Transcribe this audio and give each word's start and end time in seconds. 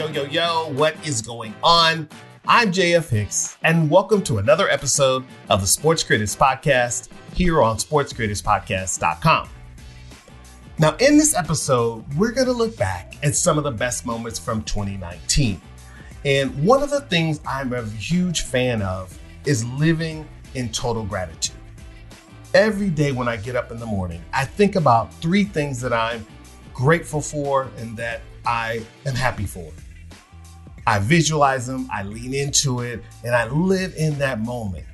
Yo, 0.00 0.08
yo, 0.08 0.24
yo, 0.24 0.72
what 0.76 0.96
is 1.06 1.20
going 1.20 1.54
on? 1.62 2.08
I'm 2.48 2.72
Jay 2.72 2.94
F 2.94 3.10
Hicks, 3.10 3.58
and 3.64 3.90
welcome 3.90 4.22
to 4.22 4.38
another 4.38 4.66
episode 4.70 5.26
of 5.50 5.60
the 5.60 5.66
Sports 5.66 6.02
Creatives 6.02 6.34
Podcast 6.34 7.10
here 7.34 7.62
on 7.62 7.76
sportscreativespodcast.com. 7.76 9.50
Now, 10.78 10.96
in 11.00 11.18
this 11.18 11.36
episode, 11.36 12.02
we're 12.14 12.32
going 12.32 12.46
to 12.46 12.54
look 12.54 12.78
back 12.78 13.16
at 13.22 13.36
some 13.36 13.58
of 13.58 13.64
the 13.64 13.70
best 13.72 14.06
moments 14.06 14.38
from 14.38 14.62
2019. 14.62 15.60
And 16.24 16.64
one 16.64 16.82
of 16.82 16.88
the 16.88 17.02
things 17.02 17.38
I'm 17.46 17.74
a 17.74 17.84
huge 17.84 18.40
fan 18.40 18.80
of 18.80 19.14
is 19.44 19.66
living 19.66 20.26
in 20.54 20.70
total 20.70 21.04
gratitude. 21.04 21.56
Every 22.54 22.88
day 22.88 23.12
when 23.12 23.28
I 23.28 23.36
get 23.36 23.54
up 23.54 23.70
in 23.70 23.78
the 23.78 23.84
morning, 23.84 24.24
I 24.32 24.46
think 24.46 24.76
about 24.76 25.12
three 25.16 25.44
things 25.44 25.78
that 25.82 25.92
I'm 25.92 26.26
grateful 26.72 27.20
for 27.20 27.68
and 27.76 27.94
that 27.98 28.22
I 28.46 28.82
am 29.04 29.14
happy 29.14 29.44
for. 29.44 29.70
I 30.86 30.98
visualize 30.98 31.66
them, 31.66 31.88
I 31.92 32.02
lean 32.02 32.34
into 32.34 32.80
it, 32.80 33.02
and 33.24 33.34
I 33.34 33.46
live 33.48 33.94
in 33.96 34.18
that 34.18 34.40
moment. 34.40 34.86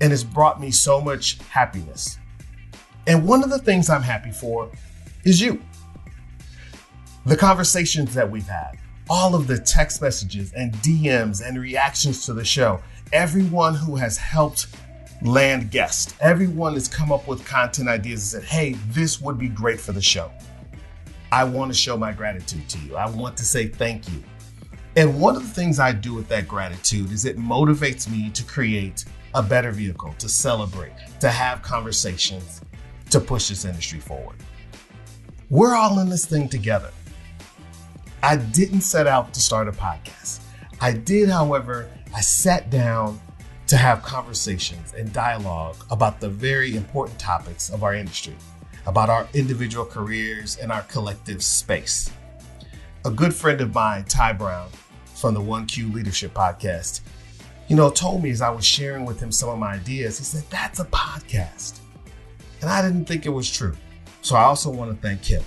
And 0.00 0.12
it's 0.12 0.24
brought 0.24 0.60
me 0.60 0.70
so 0.70 1.00
much 1.00 1.38
happiness. 1.48 2.18
And 3.06 3.26
one 3.26 3.42
of 3.42 3.50
the 3.50 3.58
things 3.58 3.90
I'm 3.90 4.02
happy 4.02 4.30
for 4.30 4.70
is 5.24 5.40
you. 5.40 5.60
The 7.26 7.36
conversations 7.36 8.14
that 8.14 8.30
we've 8.30 8.46
had, 8.46 8.78
all 9.08 9.34
of 9.34 9.46
the 9.46 9.58
text 9.58 10.02
messages 10.02 10.52
and 10.54 10.72
DMs 10.74 11.46
and 11.46 11.60
reactions 11.60 12.26
to 12.26 12.32
the 12.32 12.44
show, 12.44 12.80
everyone 13.12 13.74
who 13.74 13.96
has 13.96 14.16
helped 14.16 14.66
land 15.22 15.70
guests, 15.70 16.14
everyone 16.20 16.74
has 16.74 16.88
come 16.88 17.12
up 17.12 17.28
with 17.28 17.44
content 17.44 17.88
ideas 17.88 18.34
and 18.34 18.42
said, 18.42 18.50
hey, 18.50 18.72
this 18.88 19.20
would 19.20 19.38
be 19.38 19.48
great 19.48 19.80
for 19.80 19.92
the 19.92 20.02
show. 20.02 20.30
I 21.30 21.44
want 21.44 21.72
to 21.72 21.78
show 21.78 21.96
my 21.96 22.12
gratitude 22.12 22.68
to 22.68 22.78
you. 22.80 22.96
I 22.96 23.08
want 23.08 23.36
to 23.38 23.44
say 23.44 23.66
thank 23.66 24.08
you. 24.10 24.22
And 24.96 25.18
one 25.20 25.36
of 25.36 25.42
the 25.42 25.48
things 25.48 25.78
I 25.78 25.92
do 25.92 26.14
with 26.14 26.28
that 26.28 26.46
gratitude 26.46 27.12
is 27.12 27.24
it 27.24 27.38
motivates 27.38 28.10
me 28.10 28.30
to 28.30 28.44
create 28.44 29.04
a 29.34 29.42
better 29.42 29.70
vehicle, 29.70 30.14
to 30.18 30.28
celebrate, 30.28 30.92
to 31.20 31.30
have 31.30 31.62
conversations, 31.62 32.60
to 33.10 33.18
push 33.20 33.48
this 33.48 33.64
industry 33.64 34.00
forward. 34.00 34.36
We're 35.48 35.74
all 35.74 35.98
in 36.00 36.08
this 36.08 36.26
thing 36.26 36.48
together. 36.48 36.90
I 38.22 38.36
didn't 38.36 38.82
set 38.82 39.06
out 39.06 39.32
to 39.34 39.40
start 39.40 39.68
a 39.68 39.72
podcast. 39.72 40.40
I 40.80 40.92
did, 40.92 41.28
however, 41.28 41.90
I 42.14 42.20
sat 42.20 42.70
down 42.70 43.20
to 43.68 43.76
have 43.76 44.02
conversations 44.02 44.92
and 44.92 45.12
dialogue 45.12 45.76
about 45.90 46.20
the 46.20 46.28
very 46.28 46.76
important 46.76 47.18
topics 47.18 47.70
of 47.70 47.82
our 47.82 47.94
industry 47.94 48.34
about 48.86 49.08
our 49.08 49.28
individual 49.34 49.84
careers 49.84 50.56
and 50.58 50.72
our 50.72 50.82
collective 50.82 51.42
space. 51.42 52.10
A 53.04 53.10
good 53.10 53.34
friend 53.34 53.60
of 53.60 53.74
mine, 53.74 54.04
Ty 54.04 54.34
Brown, 54.34 54.68
from 55.22 55.34
the 55.34 55.40
1Q 55.40 55.94
Leadership 55.94 56.34
Podcast, 56.34 57.00
you 57.68 57.76
know, 57.76 57.90
told 57.90 58.24
me 58.24 58.30
as 58.30 58.42
I 58.42 58.50
was 58.50 58.66
sharing 58.66 59.04
with 59.04 59.20
him 59.20 59.30
some 59.30 59.48
of 59.48 59.56
my 59.56 59.74
ideas, 59.74 60.18
he 60.18 60.24
said, 60.24 60.42
That's 60.50 60.80
a 60.80 60.84
podcast. 60.86 61.78
And 62.60 62.68
I 62.68 62.82
didn't 62.82 63.04
think 63.04 63.24
it 63.24 63.28
was 63.28 63.48
true. 63.48 63.74
So 64.20 64.34
I 64.34 64.42
also 64.42 64.68
want 64.68 64.90
to 64.90 65.00
thank 65.00 65.24
him. 65.24 65.44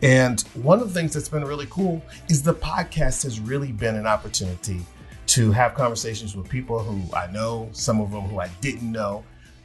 And 0.00 0.40
one 0.54 0.78
of 0.78 0.86
the 0.86 0.94
things 0.94 1.12
that's 1.12 1.28
been 1.28 1.44
really 1.44 1.66
cool 1.70 2.02
is 2.28 2.40
the 2.40 2.54
podcast 2.54 3.24
has 3.24 3.40
really 3.40 3.72
been 3.72 3.96
an 3.96 4.06
opportunity 4.06 4.80
to 5.26 5.50
have 5.50 5.74
conversations 5.74 6.36
with 6.36 6.48
people 6.48 6.78
who 6.78 7.12
I 7.16 7.26
know, 7.32 7.70
some 7.72 8.00
of 8.00 8.12
them 8.12 8.22
who 8.22 8.38
I 8.38 8.48
didn't 8.60 8.92
know, 8.92 9.24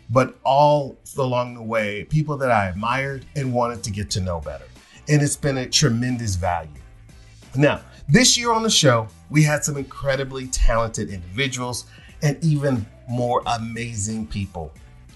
but 0.09 0.39
all 0.43 0.97
along 1.19 1.53
the 1.53 1.61
way, 1.61 2.03
people 2.05 2.35
that 2.37 2.49
I 2.49 2.69
admired 2.69 3.25
and 3.35 3.53
wanted 3.53 3.83
to 3.83 3.91
get 3.91 4.09
to 4.11 4.21
know 4.21 4.39
better. 4.39 4.65
And 5.07 5.21
it's 5.21 5.35
been 5.35 5.57
a 5.57 5.69
tremendous 5.69 6.35
value. 6.35 6.71
Now, 7.55 7.81
this 8.09 8.37
year 8.37 8.51
on 8.51 8.63
the 8.63 8.69
show, 8.69 9.07
we 9.29 9.43
had 9.43 9.63
some 9.63 9.77
incredibly 9.77 10.47
talented 10.47 11.09
individuals 11.09 11.85
and 12.23 12.43
even 12.43 12.85
more 13.07 13.43
amazing 13.45 14.25
people 14.27 14.73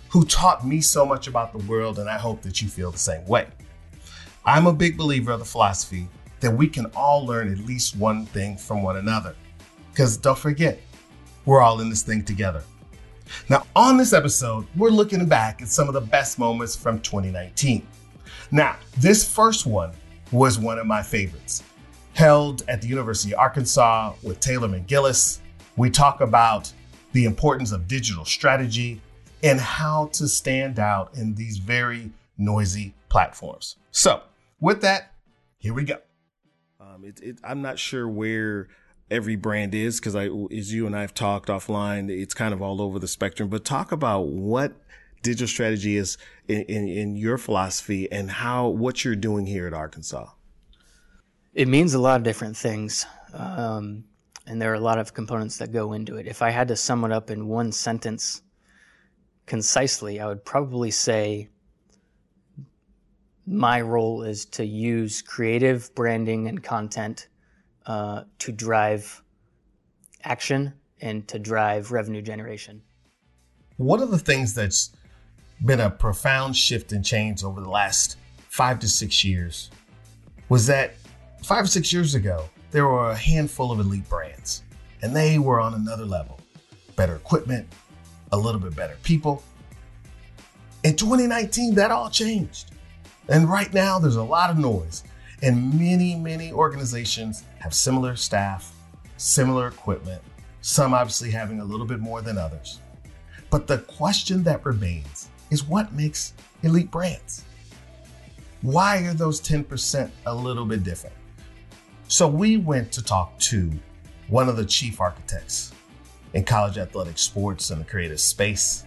who 0.09 0.23
taught 0.25 0.65
me 0.65 0.79
so 0.79 1.03
much 1.03 1.27
about 1.27 1.51
the 1.51 1.65
world, 1.65 1.97
and 1.97 2.07
I 2.07 2.19
hope 2.19 2.43
that 2.43 2.61
you 2.61 2.69
feel 2.69 2.91
the 2.91 2.99
same 2.99 3.25
way. 3.25 3.47
I'm 4.45 4.67
a 4.67 4.73
big 4.73 4.95
believer 4.95 5.31
of 5.31 5.39
the 5.39 5.45
philosophy 5.45 6.07
that 6.39 6.51
we 6.51 6.67
can 6.67 6.85
all 6.95 7.25
learn 7.25 7.51
at 7.51 7.59
least 7.59 7.97
one 7.97 8.27
thing 8.27 8.57
from 8.57 8.83
one 8.83 8.97
another. 8.97 9.35
Because 9.91 10.17
don't 10.17 10.37
forget, 10.37 10.79
we're 11.45 11.61
all 11.61 11.81
in 11.81 11.89
this 11.89 12.03
thing 12.03 12.23
together. 12.23 12.63
Now, 13.49 13.65
on 13.75 13.97
this 13.97 14.13
episode, 14.13 14.67
we're 14.75 14.89
looking 14.89 15.25
back 15.25 15.63
at 15.63 15.67
some 15.67 15.87
of 15.87 15.95
the 15.95 16.01
best 16.01 16.37
moments 16.37 16.75
from 16.75 16.99
2019. 16.99 17.87
Now, 18.51 18.75
this 18.99 19.27
first 19.27 19.65
one 19.65 19.93
was 20.31 20.59
one 20.59 20.77
of 20.77 20.85
my 20.85 21.01
favorites. 21.01 21.63
Held 22.13 22.63
at 22.67 22.81
the 22.81 22.87
University 22.87 23.33
of 23.33 23.39
Arkansas 23.39 24.13
with 24.21 24.39
Taylor 24.39 24.67
McGillis, 24.67 25.39
we 25.75 25.89
talk 25.89 26.21
about 26.21 26.71
the 27.11 27.25
importance 27.25 27.71
of 27.71 27.87
digital 27.87 28.23
strategy 28.23 29.01
and 29.41 29.59
how 29.59 30.07
to 30.13 30.27
stand 30.27 30.79
out 30.79 31.15
in 31.15 31.33
these 31.33 31.57
very 31.57 32.11
noisy 32.37 32.93
platforms. 33.09 33.77
So, 33.91 34.21
with 34.59 34.81
that, 34.81 35.13
here 35.57 35.73
we 35.73 35.83
go. 35.83 35.97
Um, 36.79 37.03
it, 37.03 37.19
it, 37.21 37.39
I'm 37.43 37.61
not 37.61 37.79
sure 37.79 38.07
where 38.07 38.67
every 39.09 39.35
brand 39.35 39.73
is 39.73 39.99
because 39.99 40.15
I, 40.15 40.29
as 40.55 40.71
you 40.71 40.85
and 40.85 40.95
I 40.95 41.01
have 41.01 41.13
talked 41.13 41.49
offline, 41.49 42.09
it's 42.09 42.33
kind 42.33 42.53
of 42.53 42.61
all 42.61 42.81
over 42.81 42.99
the 42.99 43.07
spectrum. 43.07 43.49
But 43.49 43.65
talk 43.65 43.91
about 43.91 44.27
what 44.27 44.73
digital 45.23 45.47
strategy 45.47 45.97
is 45.97 46.17
in, 46.47 46.61
in, 46.63 46.87
in 46.87 47.15
your 47.15 47.37
philosophy 47.37 48.11
and 48.11 48.29
how 48.29 48.67
what 48.67 49.03
you're 49.03 49.15
doing 49.15 49.47
here 49.47 49.65
at 49.65 49.73
Arkansas. 49.73 50.27
It 51.53 51.67
means 51.67 51.93
a 51.93 51.99
lot 51.99 52.17
of 52.17 52.23
different 52.23 52.57
things. 52.57 53.05
Um, 53.33 54.05
and 54.45 54.61
there 54.61 54.71
are 54.71 54.75
a 54.75 54.79
lot 54.79 54.97
of 54.97 55.13
components 55.13 55.57
that 55.57 55.71
go 55.71 55.93
into 55.93 56.17
it. 56.17 56.27
If 56.27 56.41
I 56.41 56.49
had 56.49 56.67
to 56.69 56.75
sum 56.75 57.03
it 57.05 57.11
up 57.11 57.29
in 57.29 57.47
one 57.47 57.71
sentence 57.71 58.41
concisely, 59.45 60.19
I 60.19 60.27
would 60.27 60.43
probably 60.43 60.91
say 60.91 61.49
my 63.45 63.81
role 63.81 64.23
is 64.23 64.45
to 64.45 64.65
use 64.65 65.21
creative 65.21 65.93
branding 65.95 66.47
and 66.47 66.63
content 66.63 67.27
uh, 67.85 68.23
to 68.39 68.51
drive 68.51 69.21
action 70.23 70.73
and 71.01 71.27
to 71.27 71.39
drive 71.39 71.91
revenue 71.91 72.21
generation. 72.21 72.81
One 73.77 74.01
of 74.01 74.11
the 74.11 74.19
things 74.19 74.53
that's 74.53 74.91
been 75.63 75.81
a 75.81 75.89
profound 75.89 76.55
shift 76.55 76.91
and 76.91 77.03
change 77.03 77.43
over 77.43 77.59
the 77.61 77.69
last 77.69 78.17
five 78.49 78.79
to 78.79 78.87
six 78.87 79.23
years 79.23 79.69
was 80.47 80.67
that 80.67 80.95
five 81.43 81.65
or 81.65 81.67
six 81.67 81.91
years 81.91 82.15
ago, 82.15 82.49
there 82.71 82.87
were 82.87 83.11
a 83.11 83.15
handful 83.15 83.71
of 83.71 83.79
elite 83.79 84.07
brands, 84.09 84.63
and 85.01 85.15
they 85.15 85.37
were 85.37 85.59
on 85.59 85.73
another 85.73 86.05
level 86.05 86.39
better 86.95 87.15
equipment, 87.15 87.67
a 88.31 88.37
little 88.37 88.61
bit 88.61 88.75
better 88.75 88.95
people. 89.01 89.43
In 90.83 90.95
2019, 90.95 91.73
that 91.75 91.89
all 91.89 92.09
changed. 92.09 92.71
And 93.29 93.49
right 93.49 93.73
now, 93.73 93.97
there's 93.97 94.17
a 94.17 94.23
lot 94.23 94.51
of 94.51 94.57
noise. 94.59 95.03
And 95.41 95.77
many, 95.79 96.15
many 96.15 96.51
organizations 96.51 97.43
have 97.59 97.73
similar 97.73 98.15
staff, 98.15 98.73
similar 99.17 99.69
equipment, 99.69 100.21
some 100.61 100.93
obviously 100.93 101.31
having 101.31 101.61
a 101.61 101.65
little 101.65 101.85
bit 101.85 101.99
more 101.99 102.21
than 102.21 102.37
others. 102.37 102.79
But 103.49 103.67
the 103.67 103.79
question 103.79 104.43
that 104.43 104.65
remains 104.65 105.29
is 105.49 105.63
what 105.63 105.93
makes 105.93 106.33
elite 106.61 106.91
brands? 106.91 107.43
Why 108.61 108.99
are 109.05 109.13
those 109.13 109.41
10% 109.41 110.09
a 110.25 110.33
little 110.33 110.65
bit 110.65 110.83
different? 110.83 111.15
So 112.07 112.27
we 112.27 112.57
went 112.57 112.91
to 112.93 113.03
talk 113.03 113.37
to 113.39 113.71
one 114.27 114.49
of 114.49 114.57
the 114.57 114.65
chief 114.65 115.01
architects 115.01 115.73
in 116.33 116.43
college 116.43 116.77
athletic 116.77 117.17
sports 117.17 117.69
and 117.69 117.81
the 117.81 117.85
creative 117.85 118.19
space, 118.19 118.85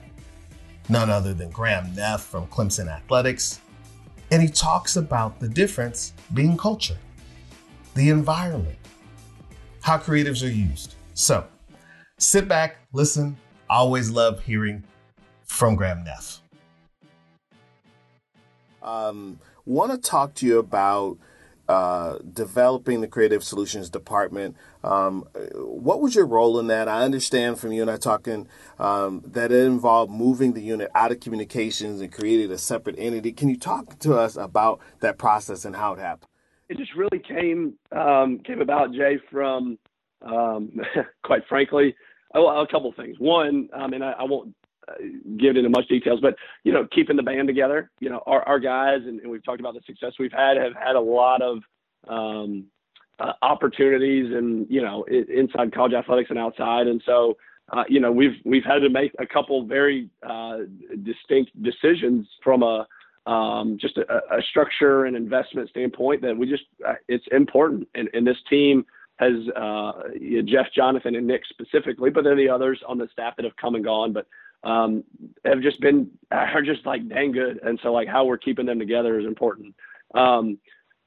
none 0.89 1.11
other 1.11 1.35
than 1.35 1.51
Graham 1.51 1.95
Neff 1.95 2.23
from 2.23 2.47
Clemson 2.49 2.89
Athletics, 2.89 3.61
and 4.31 4.43
he 4.43 4.49
talks 4.49 4.97
about 4.97 5.39
the 5.39 5.49
difference 5.49 6.13
being 6.35 6.57
culture, 6.57 6.99
the 7.95 8.11
environment, 8.11 8.79
how 9.81 9.99
creatives 9.99 10.45
are 10.45 10.53
used. 10.53 10.95
So 11.15 11.47
sit 12.19 12.49
back, 12.49 12.77
listen. 12.93 13.37
I 13.71 13.77
always 13.77 14.11
love 14.11 14.43
hearing 14.43 14.85
from 15.45 15.77
Graham 15.77 16.05
Neff. 16.05 16.41
Um, 18.83 19.41
want 19.65 19.93
to 19.93 19.99
talk 19.99 20.35
to 20.35 20.47
you 20.47 20.59
about 20.59 21.19
uh, 21.69 22.19
developing 22.33 23.01
the 23.01 23.09
creative 23.09 23.43
solutions 23.43 23.91
department. 23.91 24.57
Um, 24.85 25.27
what 25.55 26.01
was 26.01 26.15
your 26.15 26.27
role 26.27 26.59
in 26.59 26.69
that? 26.69 26.89
I 26.89 27.03
understand 27.03 27.59
from 27.59 27.73
you 27.73 27.83
and 27.83 27.91
I 27.91 27.97
talking 27.97 28.49
um, 28.79 29.23
that 29.27 29.51
it 29.51 29.65
involved 29.65 30.13
moving 30.13 30.53
the 30.53 30.63
unit 30.63 30.91
out 30.95 31.13
of 31.13 31.21
communications 31.21 32.01
and 32.01 32.13
created 32.13 32.51
a 32.51 32.59
separate 32.59 32.97
entity. 32.99 33.33
Can 33.33 33.49
you 33.49 33.59
talk 33.59 33.99
to 34.01 34.15
us 34.15 34.37
about 34.37 34.81
that 35.01 35.19
process 35.19 35.65
and 35.65 35.75
how 35.77 35.93
it 35.95 35.99
happened? 35.99 36.29
It 36.69 36.79
just 36.79 36.95
really 36.95 37.21
came 37.21 37.75
um, 37.93 38.41
came 38.41 38.61
about, 38.61 38.93
Jay, 38.93 39.19
from 39.31 39.79
um, 40.23 40.81
quite 41.25 41.43
frankly, 41.49 41.95
a, 42.35 42.41
a 42.41 42.67
couple 42.71 42.93
things. 42.93 43.17
One, 43.19 43.69
I 43.75 43.87
mean, 43.87 44.03
I, 44.03 44.13
I 44.13 44.25
won't 44.25 44.55
uh, 44.89 44.95
give 45.39 45.57
into 45.57 45.69
much 45.69 45.89
details, 45.89 46.21
but 46.21 46.37
you 46.65 46.73
know, 46.73 46.87
keeping 46.93 47.17
the 47.17 47.23
band 47.23 47.49
together. 47.49 47.91
You 48.01 48.11
know, 48.11 48.23
our, 48.27 48.43
our 48.43 48.59
guys, 48.59 49.01
and, 49.07 49.21
and 49.21 49.31
we've 49.31 49.45
talked 49.45 49.61
about 49.61 49.75
the 49.75 49.81
success 49.87 50.13
we've 50.19 50.33
had, 50.33 50.57
have 50.57 50.75
had 50.75 50.97
a 50.97 51.01
lot 51.01 51.43
of 51.43 51.59
um, 52.09 52.67
uh, 53.19 53.33
opportunities 53.43 54.33
and 54.35 54.67
you 54.69 54.83
know 54.83 55.05
inside 55.05 55.73
college 55.73 55.93
athletics 55.93 56.31
and 56.31 56.39
outside. 56.39 56.87
And 56.87 57.03
so 57.07 57.37
uh, 57.73 57.85
you 57.89 58.01
know 58.01 58.13
we've 58.13 58.37
we've 58.45 58.65
had 58.65 58.81
to 58.81 58.91
make 58.91 59.13
a 59.19 59.27
couple 59.27 59.65
very 59.65 60.09
uh, 60.23 60.59
distinct 61.03 61.51
decisions 61.63 62.27
from 62.43 62.63
a 62.63 62.87
um, 63.31 63.77
just 63.81 63.97
a, 63.99 64.03
a, 64.31 64.41
structure 64.51 65.07
and 65.07 65.17
investment 65.17 65.69
standpoint 65.71 66.23
that 66.23 66.37
we 66.37 66.49
just 66.49 66.63
uh, 66.87 66.95
it's 67.09 67.25
important. 67.33 67.89
And, 67.97 68.09
and 68.15 68.25
this 68.25 68.37
team 68.49 68.87
has 69.17 69.33
uh, 69.57 69.93
Jeff, 70.45 70.67
Jonathan, 70.75 71.17
and 71.17 71.27
Nick 71.27 71.43
specifically, 71.49 72.11
but 72.11 72.23
then 72.23 72.37
the 72.37 72.49
others 72.49 72.81
on 72.87 72.99
the 72.99 73.09
staff 73.13 73.35
that 73.37 73.45
have 73.45 73.57
come 73.57 73.75
and 73.75 73.85
gone, 73.85 74.13
but 74.13 74.27
um, 74.67 75.05
have 75.45 75.61
just 75.63 75.81
been 75.81 76.11
are 76.33 76.63
just 76.63 76.85
like 76.85 77.09
dang 77.09 77.33
good. 77.33 77.61
And 77.63 77.79
so 77.83 77.93
like 77.93 78.09
how 78.09 78.25
we're 78.25 78.37
keeping 78.37 78.67
them 78.67 78.79
together 78.79 79.19
is 79.19 79.27
important. 79.27 79.75
Um, 80.15 80.59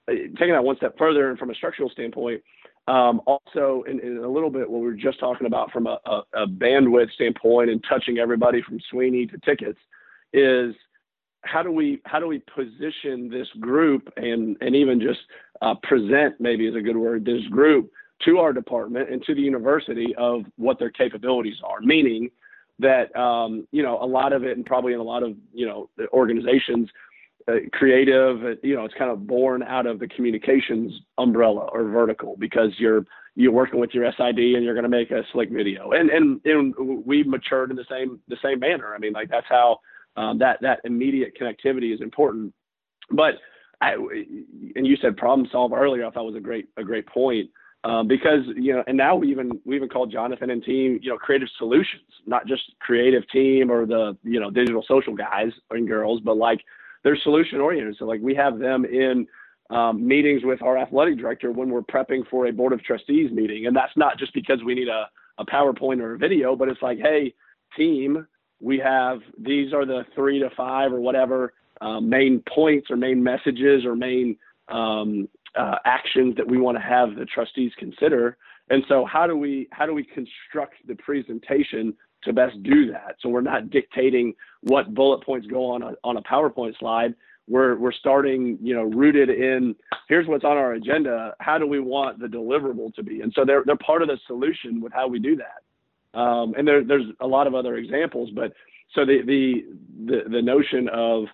taking 0.08 0.54
that 0.54 0.64
one 0.64 0.78
step 0.78 0.98
further, 0.98 1.30
and 1.30 1.38
from 1.38 1.52
a 1.52 1.56
structural 1.56 1.90
standpoint, 1.90 2.42
um, 2.88 3.22
also 3.28 3.84
in, 3.88 4.00
in, 4.00 4.18
a 4.18 4.28
little 4.28 4.50
bit 4.50 4.70
what 4.70 4.80
we 4.80 4.88
were 4.88 4.94
just 4.94 5.20
talking 5.20 5.46
about 5.46 5.72
from 5.72 5.88
a, 5.88 6.00
a, 6.06 6.22
a, 6.34 6.48
bandwidth 6.48 7.12
standpoint 7.12 7.70
and 7.70 7.84
touching 7.88 8.18
everybody 8.18 8.62
from 8.62 8.80
Swinney 8.92 9.30
to 9.30 9.38
tickets 9.40 9.78
is 10.34 10.74
how 11.44 11.62
do 11.62 11.72
we 11.72 12.02
how 12.06 12.20
do 12.20 12.28
we 12.28 12.42
position 12.56 13.30
this 13.30 13.48
group 13.60 14.12
and 14.18 14.58
and 14.62 14.76
even 14.76 15.00
just 15.00 15.20
uh, 15.62 15.76
present 15.84 16.36
maybe 16.40 16.66
is 16.66 16.76
a 16.76 16.82
good 16.82 16.98
word 16.98 17.26
this 17.26 17.46
group 17.50 17.92
to 18.26 18.40
our 18.40 18.54
department 18.54 19.10
and 19.10 19.24
to 19.24 19.36
the 19.36 19.42
university 19.42 20.16
of 20.18 20.44
what 20.56 20.80
their 20.80 20.90
capabilities 20.90 21.58
are 21.64 21.82
meaning 21.82 22.30
that 22.80 23.16
um, 23.16 23.68
you 23.72 23.84
know 23.84 24.02
a 24.02 24.06
lot 24.06 24.34
of 24.34 24.44
it 24.44 24.58
and 24.58 24.66
probably 24.66 24.94
in 24.94 25.00
a 25.00 25.04
lot 25.04 25.24
of 25.24 25.36
you 25.54 25.66
know 25.66 25.90
organizations 26.12 26.90
uh, 27.48 27.56
creative 27.74 28.44
uh, 28.44 28.56
you 28.64 28.76
know 28.76 28.86
it's 28.86 28.94
kind 28.96 29.12
of 29.12 29.28
born 29.28 29.64
out 29.64 29.86
of 29.86 30.00
the 30.00 30.08
communications 30.08 30.94
umbrella 31.18 31.70
or 31.72 31.84
vertical 31.84 32.36
because 32.38 32.72
you're 32.78 33.06
you're 33.36 33.52
working 33.52 33.80
with 33.80 33.92
your 33.94 34.10
SID 34.12 34.38
and 34.38 34.64
you're 34.64 34.74
going 34.74 34.84
to 34.84 34.90
make 34.90 35.12
a 35.12 35.24
slick 35.32 35.50
video. 35.50 35.92
And 35.92 36.10
and 36.10 36.42
and 36.46 37.06
we've 37.06 37.28
matured 37.28 37.70
in 37.70 37.78
the 37.78 37.86
same 37.90 38.20
the 38.28 38.38
same 38.44 38.60
manner. 38.60 38.94
I 38.94 38.98
mean 38.98 39.14
like 39.14 39.30
that's 39.30 39.48
how 39.48 39.80
um, 40.18 40.40
that 40.40 40.60
that 40.62 40.82
immediate 40.84 41.38
connectivity 41.40 41.94
is 41.94 42.02
important. 42.02 42.54
But 43.12 43.36
I, 43.82 43.94
and 43.94 44.86
you 44.86 44.98
said 45.02 45.16
problem 45.16 45.48
solve 45.52 45.72
earlier. 45.74 46.06
I 46.06 46.12
thought 46.12 46.26
was 46.26 46.36
a 46.36 46.42
great 46.42 46.68
a 46.78 46.84
great 46.84 47.08
point 47.08 47.50
um, 47.84 48.08
because 48.08 48.42
you 48.56 48.74
know, 48.74 48.84
and 48.88 48.98
now 48.98 49.16
we 49.16 49.32
even 49.32 49.60
we 49.66 49.76
even 49.76 49.90
call 49.90 50.06
Jonathan 50.06 50.50
and 50.50 50.64
team 50.64 51.00
you 51.02 51.10
know 51.10 51.18
creative 51.18 51.48
solutions, 51.58 52.04
not 52.26 52.46
just 52.46 52.64
creative 52.80 53.28
team 53.30 53.72
or 53.72 53.86
the 53.86 54.18
you 54.24 54.40
know 54.40 54.50
digital 54.50 54.84
social 54.88 55.16
guys 55.16 55.52
and 55.72 55.88
girls, 55.88 56.22
but 56.24 56.38
like 56.38 56.60
they're 57.04 57.18
solution 57.24 57.62
oriented. 57.62 57.96
So 57.98 58.06
like 58.06 58.20
we 58.22 58.36
have 58.36 58.60
them 58.60 58.86
in 58.86 59.26
um, 59.70 60.06
meetings 60.06 60.42
with 60.44 60.62
our 60.62 60.78
athletic 60.78 61.18
director 61.18 61.52
when 61.52 61.70
we're 61.70 61.82
prepping 61.82 62.28
for 62.30 62.48
a 62.48 62.52
board 62.52 62.74
of 62.74 62.84
trustees 62.84 63.32
meeting, 63.32 63.68
and 63.68 63.76
that's 63.76 63.96
not 63.96 64.18
just 64.18 64.34
because 64.34 64.62
we 64.64 64.76
need 64.76 64.90
a 64.90 65.08
a 65.38 65.46
PowerPoint 65.46 66.02
or 66.02 66.16
a 66.16 66.18
video, 66.18 66.56
but 66.56 66.68
it's 66.68 66.82
like, 66.82 67.00
hey, 67.00 67.34
team, 67.78 68.28
we 68.60 68.78
have 68.80 69.20
these 69.38 69.74
are 69.74 69.86
the 69.86 70.06
three 70.16 70.40
to 70.40 70.50
five 70.56 70.92
or 70.92 71.00
whatever 71.00 71.54
um, 71.82 72.10
main 72.10 72.44
points 72.54 72.92
or 72.92 72.98
main 72.98 73.24
messages 73.24 73.86
or 73.86 73.96
main 73.96 74.38
um, 74.68 75.30
uh, 75.56 75.76
actions 75.86 76.36
that 76.38 76.48
we 76.48 76.58
want 76.58 76.78
to 76.78 76.84
have 76.84 77.16
the 77.16 77.26
trustees 77.26 77.72
consider. 77.78 78.38
And 78.70 78.84
so 78.88 79.06
how 79.06 79.26
do 79.28 79.36
we 79.36 79.68
how 79.72 79.86
do 79.86 79.94
we 79.94 80.04
construct 80.04 80.76
the 80.88 80.96
presentation 80.96 81.94
to 82.24 82.34
best 82.34 82.62
do 82.64 82.92
that? 82.92 83.16
So 83.20 83.30
we're 83.30 83.42
not 83.42 83.70
dictating 83.70 84.34
what 84.62 84.94
bullet 84.94 85.24
points 85.24 85.48
go 85.48 85.72
on 85.72 85.82
a, 85.82 85.94
on 86.04 86.18
a 86.18 86.22
PowerPoint 86.22 86.78
slide. 86.78 87.16
We're 87.48 87.78
we're 87.78 87.92
starting, 87.92 88.60
you 88.62 88.76
know, 88.76 88.84
rooted 88.84 89.30
in 89.30 89.76
here's 90.08 90.28
what's 90.28 90.44
on 90.44 90.58
our 90.58 90.74
agenda. 90.74 91.34
How 91.40 91.58
do 91.58 91.66
we 91.66 91.80
want 91.80 92.20
the 92.20 92.28
deliverable 92.28 92.94
to 92.96 93.04
be? 93.04 93.22
And 93.22 93.34
so 93.36 93.44
they're 93.44 93.64
they're 93.66 93.76
part 93.78 94.04
of 94.04 94.08
the 94.08 94.20
solution 94.28 94.82
with 94.82 94.94
how 94.94 95.08
we 95.08 95.18
do 95.20 95.36
that. 95.38 96.20
Um, 96.20 96.54
and 96.58 96.68
there, 96.68 96.84
there's 96.84 97.06
a 97.22 97.28
lot 97.28 97.48
of 97.48 97.56
other 97.56 97.76
examples, 97.76 98.30
but 98.36 98.54
so 98.94 99.06
the 99.06 99.22
the 99.26 99.66
the, 100.06 100.30
the 100.30 100.42
notion 100.42 100.90
of 100.90 101.26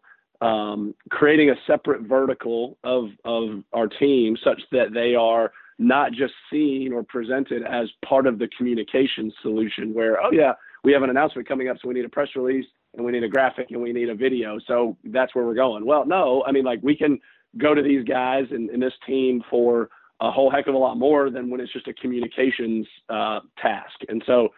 um, 0.46 0.94
creating 1.10 1.50
a 1.50 1.56
separate 1.66 2.02
vertical 2.02 2.78
of, 2.84 3.06
of 3.24 3.64
our 3.74 3.88
team 3.88 4.38
such 4.44 4.62
that 4.72 4.94
they 4.94 5.16
are 5.16 5.52
not 5.80 6.12
just 6.12 6.34
seen 6.52 6.94
or 6.94 7.04
presented 7.04 7.64
as 7.64 7.90
part 8.08 8.28
of 8.28 8.38
the 8.38 8.48
communication 8.56 9.32
solution 9.42 9.94
where, 9.94 10.22
oh, 10.22 10.32
yeah, 10.32 10.54
we 10.84 10.94
have 10.94 11.02
an 11.02 11.10
announcement 11.10 11.48
coming 11.48 11.68
up, 11.68 11.78
so 11.82 11.88
we 11.88 11.96
need 11.96 12.06
a 12.06 12.10
press 12.10 12.30
release 12.36 12.66
and 12.94 13.04
we 13.04 13.12
need 13.12 13.24
a 13.24 13.28
graphic 13.28 13.72
and 13.72 13.82
we 13.82 13.92
need 13.92 14.10
a 14.10 14.16
video. 14.16 14.60
So 14.68 14.96
that's 15.06 15.34
where 15.34 15.46
we're 15.46 15.56
going. 15.56 15.84
Well, 15.84 16.06
no, 16.06 16.44
I 16.46 16.52
mean, 16.52 16.64
like 16.64 16.80
we 16.84 16.96
can 16.96 17.20
go 17.58 17.74
to 17.74 17.82
these 17.82 18.06
guys 18.06 18.46
and, 18.52 18.70
and 18.70 18.82
this 18.82 18.94
team 19.08 19.42
for 19.50 19.90
a 20.22 20.32
whole 20.32 20.52
heck 20.52 20.68
of 20.68 20.76
a 20.76 20.78
lot 20.78 20.98
more 20.98 21.32
than 21.32 21.50
when 21.50 21.60
it's 21.60 21.74
just 21.74 21.88
a 21.88 21.94
communications 21.94 22.88
uh, 23.10 23.40
task. 23.60 23.96
And 24.10 24.24
so 24.28 24.50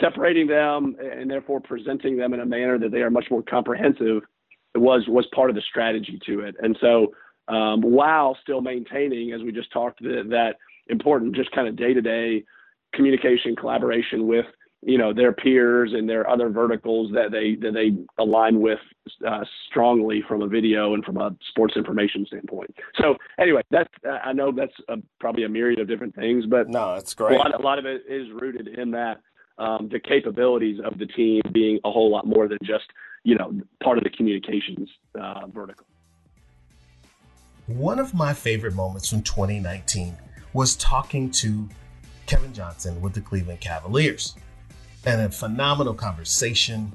separating 0.00 0.46
them 0.46 0.96
and 1.00 1.28
therefore 1.28 1.60
presenting 1.60 2.16
them 2.16 2.32
in 2.32 2.40
a 2.40 2.46
manner 2.46 2.78
that 2.78 2.92
they 2.92 3.00
are 3.00 3.10
much 3.10 3.26
more 3.30 3.42
comprehensive 3.42 4.22
was 4.74 5.04
was 5.08 5.26
part 5.34 5.50
of 5.50 5.56
the 5.56 5.62
strategy 5.62 6.18
to 6.26 6.40
it. 6.40 6.56
And 6.60 6.76
so 6.80 7.12
um, 7.48 7.80
while 7.82 8.36
still 8.42 8.60
maintaining, 8.60 9.32
as 9.32 9.42
we 9.42 9.52
just 9.52 9.72
talked, 9.72 10.02
the, 10.02 10.24
that 10.30 10.56
important 10.88 11.34
just 11.34 11.50
kind 11.52 11.68
of 11.68 11.76
day 11.76 11.92
to 11.94 12.00
day 12.00 12.44
communication, 12.94 13.56
collaboration 13.56 14.26
with 14.26 14.46
you 14.84 14.98
know 14.98 15.12
their 15.12 15.32
peers 15.32 15.92
and 15.92 16.08
their 16.08 16.28
other 16.28 16.48
verticals 16.48 17.10
that 17.12 17.30
they 17.30 17.54
that 17.56 17.72
they 17.72 17.92
align 18.22 18.60
with 18.60 18.80
uh, 19.26 19.44
strongly 19.68 20.22
from 20.26 20.42
a 20.42 20.48
video 20.48 20.94
and 20.94 21.04
from 21.04 21.18
a 21.18 21.34
sports 21.48 21.76
information 21.76 22.26
standpoint. 22.26 22.74
So 23.00 23.16
anyway, 23.38 23.62
that's 23.70 23.90
I 24.04 24.32
know 24.32 24.50
that's 24.52 24.74
a, 24.88 24.96
probably 25.20 25.44
a 25.44 25.48
myriad 25.48 25.78
of 25.78 25.88
different 25.88 26.14
things, 26.14 26.46
but 26.46 26.68
no, 26.68 26.94
it's 26.94 27.14
great. 27.14 27.36
A 27.36 27.38
lot, 27.38 27.60
a 27.60 27.62
lot 27.62 27.78
of 27.78 27.86
it 27.86 28.02
is 28.08 28.28
rooted 28.32 28.68
in 28.68 28.90
that 28.92 29.20
um, 29.58 29.88
the 29.90 30.00
capabilities 30.00 30.80
of 30.84 30.98
the 30.98 31.06
team 31.06 31.42
being 31.52 31.78
a 31.84 31.90
whole 31.90 32.10
lot 32.10 32.26
more 32.26 32.48
than 32.48 32.58
just 32.64 32.84
you 33.24 33.36
know, 33.36 33.52
part 33.82 33.98
of 33.98 34.04
the 34.04 34.10
communications 34.10 34.88
uh, 35.20 35.46
vertical. 35.46 35.86
One 37.66 37.98
of 37.98 38.14
my 38.14 38.34
favorite 38.34 38.74
moments 38.74 39.08
from 39.08 39.22
2019 39.22 40.16
was 40.52 40.76
talking 40.76 41.30
to 41.30 41.68
Kevin 42.26 42.52
Johnson 42.52 43.00
with 43.00 43.14
the 43.14 43.20
Cleveland 43.20 43.60
Cavaliers 43.60 44.34
and 45.06 45.20
a 45.20 45.30
phenomenal 45.30 45.94
conversation 45.94 46.94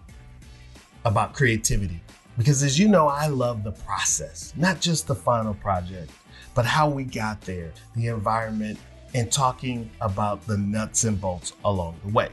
about 1.05 1.33
creativity. 1.33 2.01
Because 2.37 2.61
as 2.61 2.77
you 2.77 2.87
know, 2.87 3.07
I 3.07 3.27
love 3.27 3.63
the 3.63 3.71
process, 3.71 4.53
not 4.55 4.81
just 4.81 5.07
the 5.07 5.15
final 5.15 5.53
project, 5.55 6.11
but 6.53 6.65
how 6.65 6.89
we 6.89 7.03
got 7.03 7.41
there, 7.41 7.71
the 7.95 8.07
environment, 8.07 8.77
and 9.13 9.31
talking 9.31 9.89
about 10.01 10.45
the 10.45 10.57
nuts 10.57 11.05
and 11.05 11.19
bolts 11.19 11.53
along 11.63 11.95
the 12.03 12.11
way. 12.11 12.29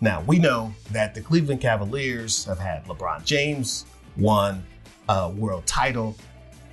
Now, 0.00 0.22
we 0.26 0.38
know 0.38 0.74
that 0.90 1.14
the 1.14 1.20
Cleveland 1.20 1.60
Cavaliers 1.60 2.44
have 2.44 2.58
had 2.58 2.84
LeBron 2.86 3.24
James 3.24 3.86
won 4.16 4.64
a 5.08 5.30
world 5.30 5.66
title 5.66 6.16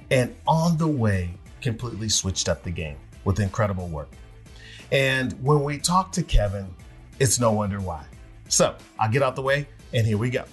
and 0.10 0.36
on 0.48 0.78
the 0.78 0.88
way 0.88 1.34
completely 1.62 2.10
switched 2.10 2.50
up 2.50 2.64
the 2.64 2.72
game 2.72 2.98
with 3.24 3.40
incredible 3.40 3.88
work. 3.88 4.10
And 4.92 5.34
when 5.44 5.64
we 5.64 5.78
talk 5.78 6.12
to 6.14 6.24
Kevin, 6.24 6.68
it's 7.20 7.40
no 7.40 7.52
wonder 7.52 7.80
why. 7.80 8.04
So 8.50 8.76
I'll 9.00 9.12
get 9.12 9.24
out 9.24 9.36
the 9.36 9.42
way 9.42 9.68
and 9.94 10.06
here 10.06 10.18
we 10.18 10.30
go. 10.30 10.44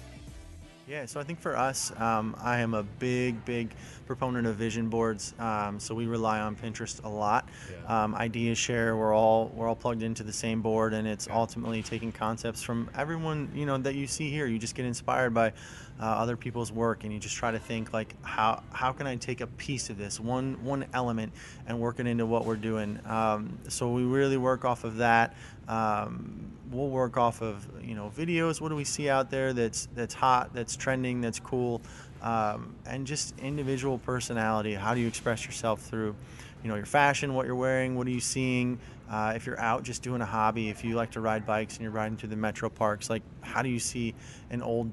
Yeah, 0.89 1.05
so 1.05 1.19
I 1.19 1.23
think 1.23 1.39
for 1.39 1.55
us, 1.55 1.91
um, 1.99 2.35
I 2.41 2.61
am 2.61 2.73
a 2.73 2.81
big, 2.81 3.45
big 3.45 3.75
proponent 4.07 4.47
of 4.47 4.55
vision 4.55 4.89
boards. 4.89 5.35
Um, 5.37 5.79
so 5.79 5.93
we 5.93 6.07
rely 6.07 6.39
on 6.39 6.55
Pinterest 6.55 7.03
a 7.03 7.07
lot. 7.07 7.47
Yeah. 7.71 8.03
Um, 8.03 8.15
Idea 8.15 8.55
share, 8.55 8.97
we're 8.97 9.13
all 9.13 9.51
we're 9.53 9.67
all 9.67 9.75
plugged 9.75 10.01
into 10.01 10.23
the 10.23 10.33
same 10.33 10.63
board, 10.63 10.95
and 10.95 11.07
it's 11.07 11.27
ultimately 11.29 11.83
taking 11.83 12.11
concepts 12.11 12.63
from 12.63 12.89
everyone 12.97 13.51
you 13.53 13.67
know 13.67 13.77
that 13.77 13.93
you 13.93 14.07
see 14.07 14.31
here. 14.31 14.47
You 14.47 14.57
just 14.57 14.73
get 14.73 14.85
inspired 14.85 15.31
by 15.31 15.53
uh, 15.99 16.03
other 16.03 16.37
people's 16.37 16.71
work, 16.71 17.03
and 17.03 17.11
you 17.11 17.19
just 17.19 17.35
try 17.35 17.51
to 17.51 17.59
think 17.59 17.93
like 17.93 18.15
how 18.23 18.63
how 18.71 18.91
can 18.91 19.07
I 19.07 19.15
take 19.15 19.41
a 19.41 19.47
piece 19.47 19.89
of 19.89 19.97
this 19.97 20.19
one 20.19 20.63
one 20.63 20.85
element 20.93 21.33
and 21.67 21.79
work 21.79 21.99
it 21.99 22.07
into 22.07 22.25
what 22.25 22.45
we're 22.45 22.55
doing. 22.55 22.99
Um, 23.05 23.57
so 23.67 23.91
we 23.91 24.03
really 24.03 24.37
work 24.37 24.65
off 24.65 24.83
of 24.83 24.97
that. 24.97 25.35
Um, 25.67 26.51
we'll 26.71 26.89
work 26.89 27.17
off 27.17 27.41
of 27.41 27.67
you 27.83 27.95
know 27.95 28.11
videos. 28.15 28.61
What 28.61 28.69
do 28.69 28.75
we 28.75 28.85
see 28.85 29.09
out 29.09 29.29
there 29.29 29.53
that's 29.53 29.87
that's 29.95 30.13
hot, 30.13 30.53
that's 30.53 30.75
trending, 30.75 31.21
that's 31.21 31.39
cool 31.39 31.81
um, 32.21 32.75
and 32.85 33.07
just 33.07 33.37
individual 33.39 33.97
personality. 33.97 34.73
How 34.73 34.93
do 34.93 34.99
you 34.99 35.07
express 35.07 35.45
yourself 35.45 35.81
through, 35.81 36.15
you 36.63 36.69
know, 36.69 36.75
your 36.75 36.85
fashion, 36.85 37.33
what 37.33 37.45
you're 37.45 37.55
wearing, 37.55 37.95
what 37.95 38.07
are 38.07 38.11
you 38.11 38.19
seeing? 38.19 38.79
Uh, 39.09 39.33
if 39.35 39.45
you're 39.45 39.59
out 39.59 39.83
just 39.83 40.03
doing 40.03 40.21
a 40.21 40.25
hobby, 40.25 40.69
if 40.69 40.83
you 40.83 40.95
like 40.95 41.11
to 41.11 41.21
ride 41.21 41.45
bikes 41.45 41.75
and 41.75 41.83
you're 41.83 41.91
riding 41.91 42.17
through 42.17 42.29
the 42.29 42.35
metro 42.35 42.69
parks, 42.69 43.09
like 43.09 43.23
how 43.41 43.61
do 43.61 43.69
you 43.69 43.79
see 43.79 44.13
an 44.49 44.61
old 44.61 44.91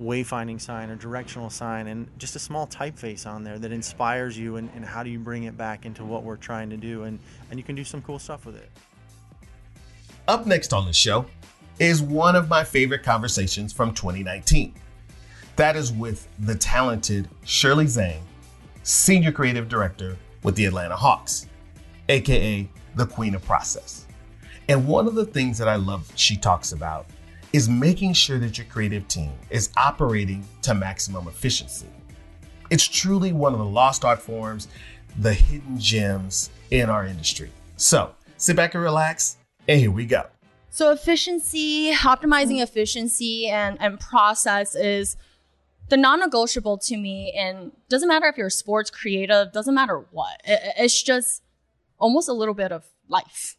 wayfinding 0.00 0.60
sign 0.60 0.90
or 0.90 0.96
directional 0.96 1.50
sign 1.50 1.86
and 1.86 2.08
just 2.18 2.34
a 2.34 2.38
small 2.38 2.66
typeface 2.66 3.26
on 3.26 3.44
there 3.44 3.58
that 3.58 3.70
inspires 3.70 4.36
you 4.36 4.56
and, 4.56 4.68
and 4.74 4.84
how 4.84 5.02
do 5.02 5.10
you 5.10 5.18
bring 5.18 5.44
it 5.44 5.56
back 5.56 5.86
into 5.86 6.04
what 6.04 6.24
we're 6.24 6.36
trying 6.36 6.68
to 6.70 6.76
do 6.76 7.04
and, 7.04 7.18
and 7.50 7.58
you 7.58 7.64
can 7.64 7.74
do 7.74 7.84
some 7.84 8.02
cool 8.02 8.18
stuff 8.18 8.44
with 8.44 8.56
it. 8.56 8.70
Up 10.26 10.46
next 10.46 10.72
on 10.72 10.86
the 10.86 10.92
show 10.92 11.26
is 11.78 12.02
one 12.02 12.34
of 12.34 12.48
my 12.48 12.64
favorite 12.64 13.02
conversations 13.02 13.72
from 13.72 13.94
2019. 13.94 14.74
That 15.56 15.76
is 15.76 15.92
with 15.92 16.26
the 16.40 16.54
talented 16.54 17.28
Shirley 17.44 17.84
Zhang, 17.84 18.20
Senior 18.82 19.32
Creative 19.32 19.68
Director 19.68 20.16
with 20.42 20.56
the 20.56 20.64
Atlanta 20.64 20.96
Hawks. 20.96 21.46
aka 22.08 22.68
the 22.96 23.06
queen 23.06 23.34
of 23.34 23.44
process. 23.44 24.06
And 24.68 24.86
one 24.86 25.06
of 25.06 25.14
the 25.14 25.24
things 25.24 25.58
that 25.58 25.68
I 25.68 25.76
love 25.76 26.10
she 26.14 26.36
talks 26.36 26.72
about 26.72 27.06
is 27.54 27.68
making 27.68 28.12
sure 28.12 28.40
that 28.40 28.58
your 28.58 28.66
creative 28.66 29.06
team 29.06 29.30
is 29.48 29.70
operating 29.76 30.44
to 30.60 30.74
maximum 30.74 31.28
efficiency. 31.28 31.86
It's 32.68 32.82
truly 32.82 33.32
one 33.32 33.52
of 33.52 33.60
the 33.60 33.64
lost 33.64 34.04
art 34.04 34.20
forms, 34.20 34.66
the 35.20 35.32
hidden 35.32 35.78
gems 35.78 36.50
in 36.72 36.90
our 36.90 37.06
industry. 37.06 37.52
So 37.76 38.12
sit 38.38 38.56
back 38.56 38.74
and 38.74 38.82
relax, 38.82 39.36
and 39.68 39.78
here 39.78 39.92
we 39.92 40.04
go. 40.04 40.24
So 40.70 40.90
efficiency, 40.90 41.94
optimizing 41.94 42.60
efficiency 42.60 43.46
and, 43.46 43.80
and 43.80 44.00
process 44.00 44.74
is 44.74 45.16
the 45.90 45.96
non-negotiable 45.96 46.78
to 46.78 46.96
me 46.96 47.32
and 47.38 47.70
doesn't 47.88 48.08
matter 48.08 48.26
if 48.26 48.36
you're 48.36 48.50
sports 48.50 48.90
creative, 48.90 49.52
doesn't 49.52 49.76
matter 49.76 50.04
what. 50.10 50.40
It, 50.44 50.60
it's 50.76 51.00
just 51.00 51.44
almost 52.00 52.28
a 52.28 52.32
little 52.32 52.54
bit 52.54 52.72
of 52.72 52.84
life. 53.06 53.56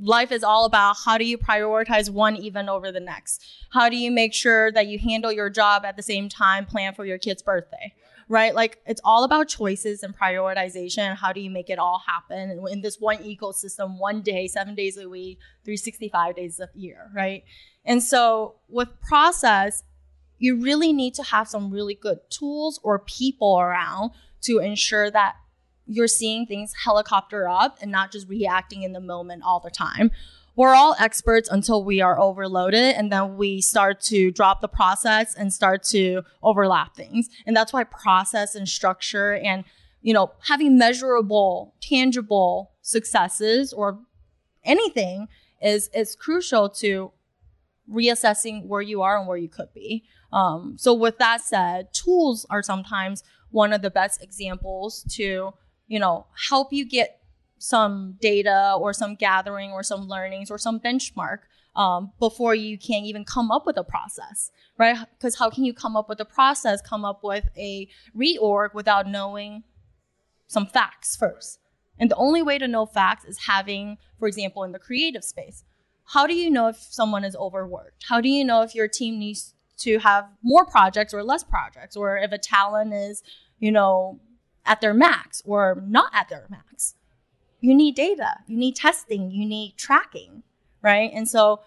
Life 0.00 0.32
is 0.32 0.42
all 0.42 0.64
about 0.64 0.96
how 1.04 1.18
do 1.18 1.24
you 1.24 1.36
prioritize 1.36 2.10
one 2.10 2.36
event 2.42 2.68
over 2.68 2.90
the 2.90 3.00
next? 3.00 3.44
How 3.72 3.88
do 3.88 3.96
you 3.96 4.10
make 4.10 4.32
sure 4.34 4.72
that 4.72 4.86
you 4.86 4.98
handle 4.98 5.30
your 5.30 5.50
job 5.50 5.84
at 5.84 5.96
the 5.96 6.02
same 6.02 6.28
time, 6.28 6.64
plan 6.64 6.94
for 6.94 7.04
your 7.04 7.18
kid's 7.18 7.42
birthday? 7.42 7.94
right? 8.30 8.54
Like 8.54 8.78
it's 8.86 9.00
all 9.02 9.24
about 9.24 9.48
choices 9.48 10.04
and 10.04 10.16
prioritization. 10.16 11.16
How 11.16 11.32
do 11.32 11.40
you 11.40 11.50
make 11.50 11.68
it 11.68 11.80
all 11.80 12.00
happen 12.06 12.64
in 12.70 12.80
this 12.80 13.00
one 13.00 13.18
ecosystem, 13.18 13.98
one 13.98 14.22
day, 14.22 14.46
seven 14.46 14.76
days 14.76 14.96
a 14.96 15.08
week, 15.08 15.38
365 15.64 16.36
days 16.36 16.60
a 16.60 16.68
year, 16.78 17.10
right? 17.12 17.42
And 17.84 18.00
so 18.00 18.54
with 18.68 18.88
process, 19.00 19.82
you 20.38 20.62
really 20.62 20.92
need 20.92 21.14
to 21.14 21.24
have 21.24 21.48
some 21.48 21.72
really 21.72 21.96
good 21.96 22.20
tools 22.30 22.78
or 22.84 23.00
people 23.00 23.58
around 23.58 24.12
to 24.42 24.60
ensure 24.60 25.10
that 25.10 25.34
you're 25.92 26.08
seeing 26.08 26.46
things 26.46 26.72
helicopter 26.84 27.48
up 27.48 27.76
and 27.82 27.90
not 27.90 28.12
just 28.12 28.28
reacting 28.28 28.82
in 28.82 28.92
the 28.92 29.00
moment 29.00 29.42
all 29.44 29.60
the 29.60 29.70
time 29.70 30.10
we're 30.56 30.74
all 30.74 30.94
experts 30.98 31.48
until 31.48 31.84
we 31.84 32.02
are 32.02 32.20
overloaded 32.20 32.94
and 32.94 33.10
then 33.10 33.38
we 33.38 33.62
start 33.62 34.00
to 34.00 34.30
drop 34.30 34.60
the 34.60 34.68
process 34.68 35.34
and 35.34 35.52
start 35.52 35.82
to 35.84 36.22
overlap 36.42 36.94
things. 36.94 37.30
And 37.46 37.56
that's 37.56 37.72
why 37.72 37.84
process 37.84 38.54
and 38.54 38.68
structure 38.68 39.36
and, 39.36 39.64
you 40.02 40.12
know, 40.12 40.32
having 40.48 40.76
measurable, 40.76 41.74
tangible 41.80 42.72
successes 42.82 43.72
or 43.72 44.00
anything 44.64 45.28
is, 45.62 45.88
is 45.94 46.14
crucial 46.14 46.68
to 46.68 47.12
reassessing 47.90 48.66
where 48.66 48.82
you 48.82 49.02
are 49.02 49.16
and 49.16 49.26
where 49.26 49.38
you 49.38 49.48
could 49.48 49.72
be. 49.72 50.04
Um, 50.32 50.76
so 50.78 50.92
with 50.92 51.16
that 51.18 51.40
said, 51.40 51.94
tools 51.94 52.44
are 52.50 52.62
sometimes 52.62 53.22
one 53.50 53.72
of 53.72 53.82
the 53.82 53.90
best 53.90 54.22
examples 54.22 55.04
to, 55.14 55.54
you 55.90 55.98
know, 55.98 56.24
help 56.48 56.72
you 56.72 56.84
get 56.84 57.18
some 57.58 58.16
data 58.20 58.74
or 58.78 58.92
some 58.92 59.16
gathering 59.16 59.72
or 59.72 59.82
some 59.82 60.06
learnings 60.06 60.48
or 60.48 60.56
some 60.56 60.78
benchmark 60.78 61.40
um, 61.74 62.12
before 62.20 62.54
you 62.54 62.78
can 62.78 63.04
even 63.04 63.24
come 63.24 63.50
up 63.50 63.66
with 63.66 63.76
a 63.76 63.82
process, 63.82 64.52
right? 64.78 64.96
Because 65.18 65.34
how 65.34 65.50
can 65.50 65.64
you 65.64 65.74
come 65.74 65.96
up 65.96 66.08
with 66.08 66.20
a 66.20 66.24
process, 66.24 66.80
come 66.80 67.04
up 67.04 67.24
with 67.24 67.48
a 67.56 67.88
reorg 68.16 68.72
without 68.72 69.08
knowing 69.08 69.64
some 70.46 70.64
facts 70.64 71.16
first? 71.16 71.58
And 71.98 72.08
the 72.08 72.16
only 72.16 72.40
way 72.40 72.56
to 72.56 72.68
know 72.68 72.86
facts 72.86 73.24
is 73.24 73.46
having, 73.46 73.98
for 74.20 74.28
example, 74.28 74.62
in 74.62 74.70
the 74.70 74.78
creative 74.78 75.24
space, 75.24 75.64
how 76.04 76.26
do 76.28 76.34
you 76.34 76.50
know 76.50 76.68
if 76.68 76.76
someone 76.76 77.24
is 77.24 77.34
overworked? 77.34 78.04
How 78.08 78.20
do 78.20 78.28
you 78.28 78.44
know 78.44 78.62
if 78.62 78.76
your 78.76 78.86
team 78.86 79.18
needs 79.18 79.54
to 79.78 79.98
have 79.98 80.28
more 80.40 80.64
projects 80.64 81.12
or 81.12 81.24
less 81.24 81.42
projects, 81.42 81.96
or 81.96 82.16
if 82.16 82.30
a 82.30 82.38
talent 82.38 82.94
is, 82.94 83.24
you 83.58 83.72
know, 83.72 84.20
at 84.64 84.80
their 84.80 84.94
max 84.94 85.42
or 85.44 85.82
not 85.86 86.10
at 86.14 86.28
their 86.28 86.46
max? 86.48 86.94
you 87.60 87.74
need 87.74 87.94
data, 87.94 88.36
you 88.46 88.56
need 88.56 88.76
testing, 88.76 89.30
you 89.30 89.46
need 89.46 89.76
tracking, 89.76 90.42
right? 90.82 91.10
And 91.12 91.28
so 91.28 91.60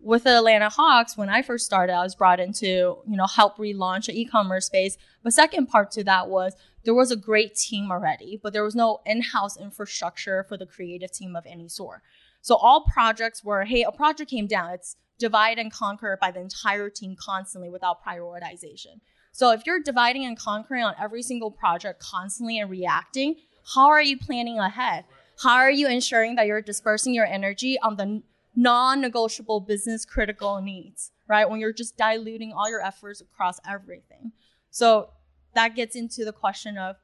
with 0.00 0.24
the 0.24 0.38
Atlanta 0.38 0.68
Hawks, 0.68 1.16
when 1.16 1.28
I 1.28 1.42
first 1.42 1.64
started, 1.64 1.94
I 1.94 2.02
was 2.02 2.14
brought 2.14 2.40
in 2.40 2.52
to, 2.54 2.66
you 2.66 3.16
know, 3.16 3.26
help 3.26 3.56
relaunch 3.56 4.08
an 4.08 4.16
e-commerce 4.16 4.66
space. 4.66 4.98
But 5.22 5.32
second 5.32 5.66
part 5.66 5.90
to 5.92 6.04
that 6.04 6.28
was 6.28 6.54
there 6.84 6.94
was 6.94 7.10
a 7.10 7.16
great 7.16 7.54
team 7.54 7.90
already, 7.90 8.38
but 8.42 8.52
there 8.52 8.64
was 8.64 8.74
no 8.74 9.00
in-house 9.06 9.56
infrastructure 9.56 10.44
for 10.44 10.56
the 10.56 10.66
creative 10.66 11.12
team 11.12 11.34
of 11.34 11.46
any 11.46 11.68
sort. 11.68 12.02
So 12.42 12.56
all 12.56 12.82
projects 12.82 13.42
were, 13.42 13.64
hey, 13.64 13.82
a 13.82 13.90
project 13.90 14.30
came 14.30 14.46
down. 14.46 14.72
It's 14.72 14.96
divide 15.18 15.58
and 15.58 15.72
conquer 15.72 16.18
by 16.20 16.30
the 16.30 16.40
entire 16.40 16.90
team 16.90 17.16
constantly 17.18 17.70
without 17.70 18.04
prioritization. 18.04 19.00
So 19.36 19.50
if 19.50 19.66
you're 19.66 19.80
dividing 19.80 20.24
and 20.24 20.38
conquering 20.38 20.82
on 20.82 20.94
every 20.98 21.22
single 21.22 21.50
project 21.50 22.00
constantly 22.00 22.58
and 22.58 22.70
reacting, 22.70 23.36
how 23.74 23.88
are 23.88 24.00
you 24.00 24.16
planning 24.16 24.58
ahead? 24.58 25.04
How 25.42 25.56
are 25.56 25.70
you 25.70 25.88
ensuring 25.88 26.36
that 26.36 26.46
you're 26.46 26.62
dispersing 26.62 27.12
your 27.12 27.26
energy 27.26 27.78
on 27.82 27.96
the 27.96 28.22
non-negotiable 28.56 29.60
business 29.60 30.06
critical 30.06 30.62
needs, 30.62 31.10
right? 31.28 31.50
When 31.50 31.60
you're 31.60 31.74
just 31.74 31.98
diluting 31.98 32.54
all 32.54 32.70
your 32.70 32.82
efforts 32.82 33.20
across 33.20 33.60
everything. 33.68 34.32
So 34.70 35.10
that 35.54 35.76
gets 35.76 35.94
into 35.96 36.24
the 36.24 36.32
question 36.32 36.78
of 36.78 36.96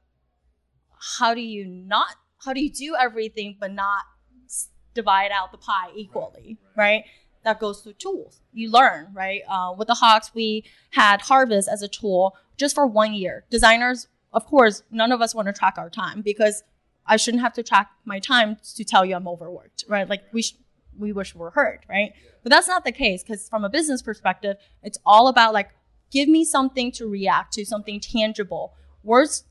how 1.19 1.35
do 1.35 1.41
you 1.41 1.67
not 1.67 2.15
how 2.43 2.53
do 2.53 2.63
you 2.63 2.71
do 2.71 2.95
everything 2.99 3.57
but 3.59 3.71
not 3.71 4.05
divide 4.95 5.29
out 5.31 5.51
the 5.51 5.59
pie 5.59 5.91
equally, 5.95 6.57
right? 6.75 7.03
That 7.43 7.59
goes 7.59 7.81
through 7.81 7.93
tools. 7.93 8.41
You 8.53 8.71
learn, 8.71 9.07
right? 9.13 9.41
Uh, 9.49 9.73
with 9.77 9.87
the 9.87 9.95
Hawks, 9.95 10.31
we 10.33 10.63
had 10.91 11.21
Harvest 11.21 11.67
as 11.67 11.81
a 11.81 11.87
tool 11.87 12.37
just 12.57 12.73
for 12.73 12.87
one 12.87 13.13
year. 13.13 13.43
Designers, 13.49 14.07
of 14.31 14.45
course, 14.45 14.83
none 14.91 15.11
of 15.11 15.21
us 15.21 15.35
want 15.35 15.47
to 15.47 15.53
track 15.53 15.75
our 15.77 15.89
time 15.89 16.21
because 16.21 16.63
I 17.05 17.17
shouldn't 17.17 17.43
have 17.43 17.53
to 17.53 17.63
track 17.63 17.89
my 18.05 18.19
time 18.19 18.57
to 18.75 18.83
tell 18.85 19.03
you 19.05 19.15
I'm 19.15 19.27
overworked, 19.27 19.85
right? 19.87 20.07
Like 20.07 20.23
we 20.31 20.41
sh- 20.41 20.55
we 20.97 21.11
wish 21.11 21.33
we 21.33 21.39
were 21.39 21.49
heard, 21.49 21.79
right? 21.89 22.13
But 22.43 22.51
that's 22.51 22.67
not 22.67 22.85
the 22.85 22.91
case 22.91 23.23
because 23.23 23.49
from 23.49 23.63
a 23.65 23.69
business 23.69 24.01
perspective, 24.01 24.57
it's 24.83 24.97
all 25.05 25.27
about 25.27 25.53
like 25.53 25.69
give 26.11 26.29
me 26.29 26.45
something 26.45 26.91
to 26.93 27.09
react 27.09 27.53
to, 27.53 27.65
something 27.65 27.99
tangible. 27.99 28.73
Words 29.03 29.43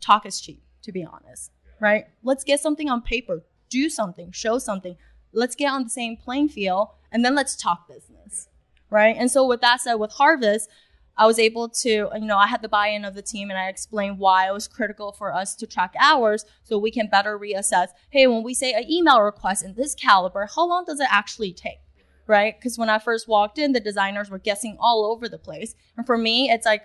talk 0.00 0.26
is 0.26 0.40
cheap, 0.40 0.62
to 0.82 0.92
be 0.92 1.04
honest, 1.04 1.52
right? 1.80 2.06
Let's 2.22 2.44
get 2.44 2.60
something 2.60 2.90
on 2.90 3.02
paper, 3.02 3.42
do 3.70 3.88
something, 3.88 4.32
show 4.32 4.58
something. 4.58 4.96
Let's 5.32 5.54
get 5.54 5.70
on 5.70 5.84
the 5.84 5.90
same 5.90 6.16
playing 6.16 6.48
field, 6.48 6.88
and 7.10 7.24
then 7.24 7.34
let's 7.34 7.56
talk 7.56 7.88
business, 7.88 8.48
right? 8.90 9.16
And 9.18 9.30
so 9.30 9.46
with 9.46 9.60
that 9.60 9.80
said, 9.80 9.94
with 9.94 10.12
Harvest, 10.12 10.68
I 11.16 11.26
was 11.26 11.38
able 11.38 11.68
to, 11.68 11.88
you 11.88 12.20
know, 12.20 12.38
I 12.38 12.46
had 12.46 12.62
the 12.62 12.68
buy-in 12.68 13.04
of 13.04 13.14
the 13.14 13.22
team 13.22 13.50
and 13.50 13.58
I 13.58 13.68
explained 13.68 14.18
why 14.18 14.48
it 14.48 14.52
was 14.52 14.68
critical 14.68 15.10
for 15.10 15.34
us 15.34 15.56
to 15.56 15.66
track 15.66 15.94
hours 15.98 16.44
so 16.62 16.78
we 16.78 16.92
can 16.92 17.08
better 17.08 17.36
reassess, 17.36 17.88
hey, 18.10 18.28
when 18.28 18.44
we 18.44 18.54
say 18.54 18.72
an 18.72 18.88
email 18.88 19.20
request 19.20 19.64
in 19.64 19.74
this 19.74 19.96
caliber, 19.96 20.48
how 20.54 20.66
long 20.66 20.84
does 20.84 21.00
it 21.00 21.08
actually 21.10 21.52
take? 21.52 21.80
Right? 22.28 22.54
Because 22.56 22.78
when 22.78 22.88
I 22.88 23.00
first 23.00 23.26
walked 23.26 23.58
in, 23.58 23.72
the 23.72 23.80
designers 23.80 24.30
were 24.30 24.38
guessing 24.38 24.76
all 24.78 25.10
over 25.10 25.28
the 25.28 25.38
place. 25.38 25.74
And 25.96 26.06
for 26.06 26.16
me, 26.16 26.50
it's 26.50 26.66
like, 26.66 26.82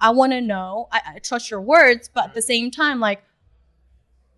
I 0.00 0.10
want 0.10 0.32
to 0.32 0.40
know, 0.40 0.88
I, 0.92 1.00
I 1.14 1.18
trust 1.20 1.50
your 1.50 1.60
words, 1.60 2.10
but 2.12 2.24
at 2.24 2.34
the 2.34 2.42
same 2.42 2.70
time, 2.70 3.00
like 3.00 3.22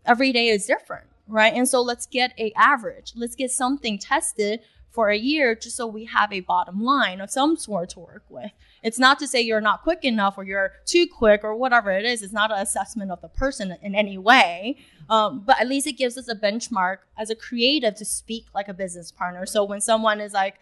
every 0.05 0.33
day 0.33 0.49
is 0.49 0.67
different. 0.67 1.07
Right. 1.27 1.55
And 1.55 1.67
so 1.67 1.81
let's 1.81 2.05
get 2.07 2.35
a 2.39 2.53
average. 2.55 3.15
Let's 3.17 3.35
get 3.35 3.51
something 3.51 3.99
tested 3.99 4.61
for 4.95 5.11
a 5.11 5.19
year 5.19 5.57
just 5.57 5.77
so 5.77 5.89
we 5.89 6.05
have 6.05 6.33
a 6.33 6.39
bottom 6.39 6.81
line 6.81 7.21
of 7.21 7.29
some 7.29 7.57
sort 7.57 7.91
to 7.91 7.99
work 7.99 8.23
with. 8.29 8.53
It's 8.81 8.99
not 8.99 9.19
to 9.19 9.27
say 9.27 9.41
you're 9.41 9.61
not 9.61 9.83
quick 9.83 10.05
enough 10.05 10.39
or 10.39 10.45
you're 10.45 10.75
too 10.87 11.09
quick 11.09 11.41
or 11.43 11.57
whatever 11.57 11.91
it 11.91 12.05
is. 12.05 12.23
It's 12.23 12.33
not 12.33 12.53
an 12.53 12.59
assessment 12.59 13.11
of 13.11 13.21
the 13.21 13.29
person 13.29 13.77
in 13.83 13.97
any 13.97 14.17
way. 14.17 14.77
Um, 15.11 15.43
but 15.45 15.61
at 15.61 15.67
least 15.67 15.89
it 15.89 15.95
gives 15.95 16.17
us 16.17 16.29
a 16.29 16.35
benchmark 16.37 16.99
as 17.19 17.29
a 17.29 17.35
creative 17.35 17.97
to 17.97 18.05
speak 18.05 18.47
like 18.55 18.69
a 18.69 18.73
business 18.73 19.11
partner. 19.11 19.47
So 19.47 19.65
when 19.65 19.81
someone 19.81 20.21
is 20.21 20.33
like, 20.33 20.61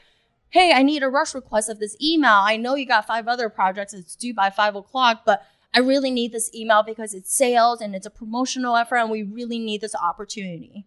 hey, 0.49 0.73
I 0.73 0.83
need 0.83 1.03
a 1.03 1.11
rush 1.11 1.35
request 1.35 1.69
of 1.69 1.79
this 1.79 1.95
email. 2.03 2.33
I 2.33 2.57
know 2.57 2.75
you 2.75 2.87
got 2.87 3.07
five 3.07 3.29
other 3.29 3.51
projects. 3.51 3.93
It's 3.93 4.17
due 4.17 4.33
by 4.33 4.49
five 4.49 4.75
o'clock, 4.75 5.25
but 5.27 5.45
I 5.75 5.81
really 5.81 6.11
need 6.11 6.33
this 6.33 6.55
email 6.55 6.83
because 6.83 7.13
it's 7.13 7.35
sales 7.35 7.83
and 7.83 7.95
it's 7.95 8.07
a 8.07 8.11
promotional 8.11 8.77
effort 8.77 8.97
and 8.97 9.11
we 9.11 9.23
really 9.23 9.59
need 9.59 9.83
this 9.83 9.95
opportunity. 9.95 10.87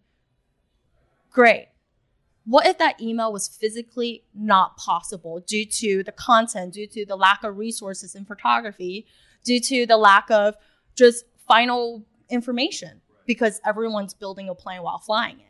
Great 1.30 1.68
what 2.46 2.66
if 2.66 2.78
that 2.78 3.00
email 3.00 3.32
was 3.32 3.48
physically 3.48 4.22
not 4.32 4.76
possible 4.76 5.40
due 5.40 5.66
to 5.66 6.04
the 6.04 6.12
content, 6.12 6.74
due 6.74 6.86
to 6.86 7.04
the 7.04 7.16
lack 7.16 7.42
of 7.42 7.58
resources 7.58 8.14
in 8.14 8.24
photography, 8.24 9.06
due 9.44 9.60
to 9.60 9.84
the 9.84 9.96
lack 9.96 10.30
of 10.30 10.54
just 10.94 11.24
final 11.48 12.04
information 12.30 13.00
because 13.26 13.60
everyone's 13.66 14.14
building 14.14 14.48
a 14.48 14.54
plane 14.54 14.82
while 14.82 14.98
flying 14.98 15.40
it. 15.40 15.46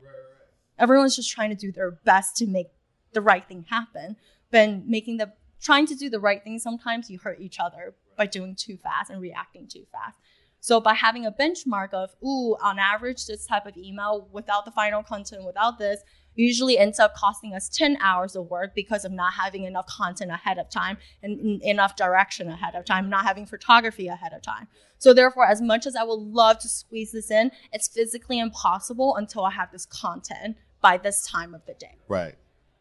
Everyone's 0.79 1.17
just 1.17 1.31
trying 1.31 1.51
to 1.51 1.57
do 1.57 1.71
their 1.71 1.91
best 1.91 2.37
to 2.39 2.47
make 2.47 2.69
the 3.13 3.21
right 3.21 3.47
thing 3.47 3.67
happen. 3.69 4.17
But 4.51 4.87
making 4.87 5.19
the 5.19 5.33
trying 5.61 5.87
to 5.87 5.95
do 5.95 6.09
the 6.09 6.21
right 6.21 6.43
thing, 6.43 6.59
sometimes 6.59 7.11
you 7.11 7.19
hurt 7.19 7.41
each 7.41 7.61
other 7.61 7.95
by 8.17 8.27
doing 8.27 8.55
too 8.55 8.77
fast 8.77 9.11
and 9.11 9.21
reacting 9.21 9.67
too 9.69 9.85
fast. 9.93 10.19
So 10.61 10.81
by 10.81 10.95
having 10.95 11.27
a 11.27 11.33
benchmark 11.33 11.93
of, 11.93 12.11
ooh, 12.25 12.57
on 12.63 12.79
average, 12.79 13.27
this 13.27 13.47
type 13.47 13.67
of 13.67 13.77
email 13.77 14.29
without 14.33 14.65
the 14.65 14.71
final 14.71 15.03
content, 15.03 15.45
without 15.45 15.79
this, 15.79 16.01
usually 16.37 16.79
ends 16.79 17.01
up 17.01 17.15
costing 17.15 17.55
us 17.55 17.69
10 17.69 17.99
hours 18.01 18.37
of 18.37 18.49
work 18.49 18.75
because 18.75 19.05
of 19.05 19.13
not 19.13 19.33
having 19.33 19.65
enough 19.65 19.87
content 19.87 20.31
ahead 20.31 20.59
of 20.59 20.71
time 20.71 20.99
and 21.23 21.61
enough 21.63 21.97
direction 21.97 22.49
ahead 22.49 22.75
of 22.75 22.85
time, 22.85 23.11
not 23.11 23.25
having 23.25 23.47
photography 23.47 24.07
ahead 24.09 24.33
of 24.33 24.43
time. 24.43 24.69
So 24.99 25.13
therefore, 25.13 25.47
as 25.47 25.61
much 25.61 25.87
as 25.87 25.97
I 25.97 26.05
would 26.05 26.21
love 26.21 26.59
to 26.61 26.69
squeeze 26.69 27.13
this 27.13 27.31
in, 27.31 27.51
it's 27.73 27.89
physically 27.89 28.39
impossible 28.39 29.17
until 29.17 29.45
I 29.45 29.51
have 29.51 29.73
this 29.73 29.87
content 29.87 30.57
by 30.81 30.97
this 30.97 31.27
time 31.27 31.55
of 31.55 31.65
the 31.67 31.75
day. 31.75 31.97
Right. 32.09 32.35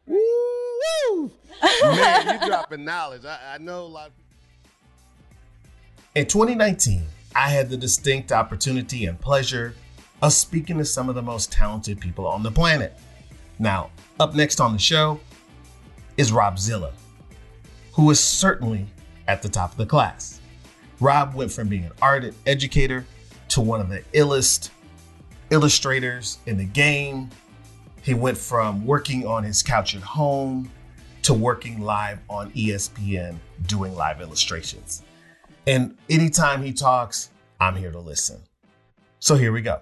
Woo! 0.06 1.32
Man, 1.84 2.40
you 2.42 2.48
dropping 2.48 2.86
knowledge. 2.86 3.26
I, 3.26 3.56
I 3.56 3.58
know 3.58 3.82
a 3.82 3.88
lot. 3.88 4.12
In 6.14 6.28
2019, 6.28 7.04
I 7.36 7.50
had 7.50 7.70
the 7.70 7.78
distinct 7.78 8.32
opportunity 8.32 9.06
and 9.06 9.20
pleasure 9.20 9.76
of 10.22 10.32
speaking 10.32 10.78
to 10.78 10.86
some 10.86 11.10
of 11.10 11.16
the 11.16 11.22
most 11.22 11.52
talented 11.52 12.00
people 12.00 12.26
on 12.26 12.44
the 12.44 12.52
planet. 12.52 12.98
Now, 13.60 13.92
up 14.20 14.36
next 14.36 14.60
on 14.60 14.74
the 14.74 14.80
show 14.80 15.20
is 16.18 16.32
Rob 16.32 16.60
Zilla, 16.60 16.92
who 17.94 18.10
is 18.10 18.20
certainly 18.20 18.86
at 19.28 19.42
the 19.42 19.50
top 19.50 19.72
of 19.72 19.78
the 19.78 19.86
class. 19.86 20.42
Rob 21.00 21.34
went 21.34 21.52
from 21.52 21.68
being 21.68 21.86
an 21.86 21.92
ardent 22.02 22.36
educator 22.46 23.06
to 23.50 23.62
one 23.62 23.82
of 23.82 23.90
the 23.90 24.02
illest 24.14 24.70
illustrators 25.50 26.40
in 26.46 26.58
the 26.58 26.66
game. 26.66 27.30
He 28.02 28.14
went 28.14 28.38
from 28.38 28.86
working 28.86 29.26
on 29.26 29.44
his 29.44 29.64
couch 29.64 29.96
at 29.96 30.02
home 30.02 30.72
to 31.24 31.34
working 31.34 31.82
live 31.82 32.20
on 32.30 32.52
ESPN 32.52 33.38
doing 33.66 33.96
live 33.96 34.22
illustrations. 34.22 35.04
And 35.68 35.98
anytime 36.10 36.62
he 36.62 36.72
talks, 36.72 37.32
I'm 37.60 37.76
here 37.76 37.92
to 37.92 38.00
listen. 38.00 38.42
So 39.20 39.36
here 39.36 39.52
we 39.52 39.62
go. 39.62 39.82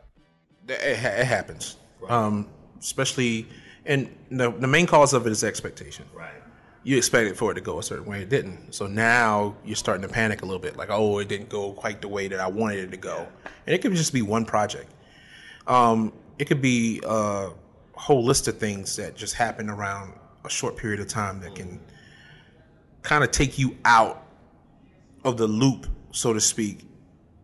It, 0.69 0.79
it 0.81 1.25
happens, 1.25 1.77
um, 2.07 2.47
especially, 2.79 3.47
and 3.85 4.09
the, 4.31 4.51
the 4.51 4.67
main 4.67 4.85
cause 4.85 5.13
of 5.13 5.27
it 5.27 5.31
is 5.31 5.43
expectation. 5.43 6.05
Right. 6.13 6.31
You 6.83 6.97
expected 6.97 7.37
for 7.37 7.51
it 7.51 7.55
to 7.55 7.61
go 7.61 7.79
a 7.79 7.83
certain 7.83 8.05
way, 8.05 8.21
it 8.21 8.29
didn't. 8.29 8.73
So 8.73 8.87
now 8.87 9.55
you're 9.63 9.75
starting 9.75 10.01
to 10.01 10.09
panic 10.09 10.41
a 10.41 10.45
little 10.45 10.59
bit, 10.59 10.75
like, 10.75 10.89
oh, 10.89 11.19
it 11.19 11.29
didn't 11.29 11.49
go 11.49 11.71
quite 11.71 12.01
the 12.01 12.09
way 12.09 12.27
that 12.27 12.39
I 12.39 12.47
wanted 12.47 12.79
it 12.79 12.91
to 12.91 12.97
go. 12.97 13.25
And 13.65 13.73
it 13.73 13.81
could 13.81 13.93
just 13.93 14.11
be 14.13 14.21
one 14.21 14.43
project. 14.45 14.91
Um, 15.65 16.11
it 16.37 16.45
could 16.45 16.61
be 16.61 16.99
a 17.05 17.51
whole 17.93 18.23
list 18.23 18.49
of 18.49 18.57
things 18.57 18.97
that 18.97 19.15
just 19.15 19.35
happen 19.35 19.69
around 19.69 20.13
a 20.43 20.49
short 20.49 20.75
period 20.75 20.99
of 20.99 21.07
time 21.07 21.39
that 21.39 21.55
can 21.55 21.79
kind 23.01 23.23
of 23.23 23.31
take 23.31 23.57
you 23.57 23.77
out 23.85 24.27
of 25.23 25.37
the 25.37 25.47
loop, 25.47 25.87
so 26.11 26.33
to 26.33 26.41
speak, 26.41 26.81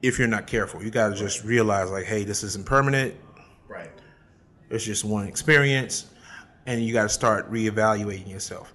if 0.02 0.20
you're 0.20 0.28
not 0.28 0.48
careful. 0.48 0.84
You 0.84 0.90
got 0.90 1.10
to 1.10 1.16
just 1.16 1.46
realize, 1.46 1.92
like, 1.92 2.06
hey, 2.06 2.26
this 2.26 2.44
isn't 2.44 2.66
permanent. 2.66 3.16
Right. 3.70 3.92
It's 4.70 4.84
just 4.84 5.06
one 5.06 5.28
experience, 5.28 6.08
and 6.66 6.84
you 6.84 6.94
got 6.94 7.04
to 7.04 7.10
start 7.10 7.52
reevaluating 7.52 8.30
yourself. 8.30 8.74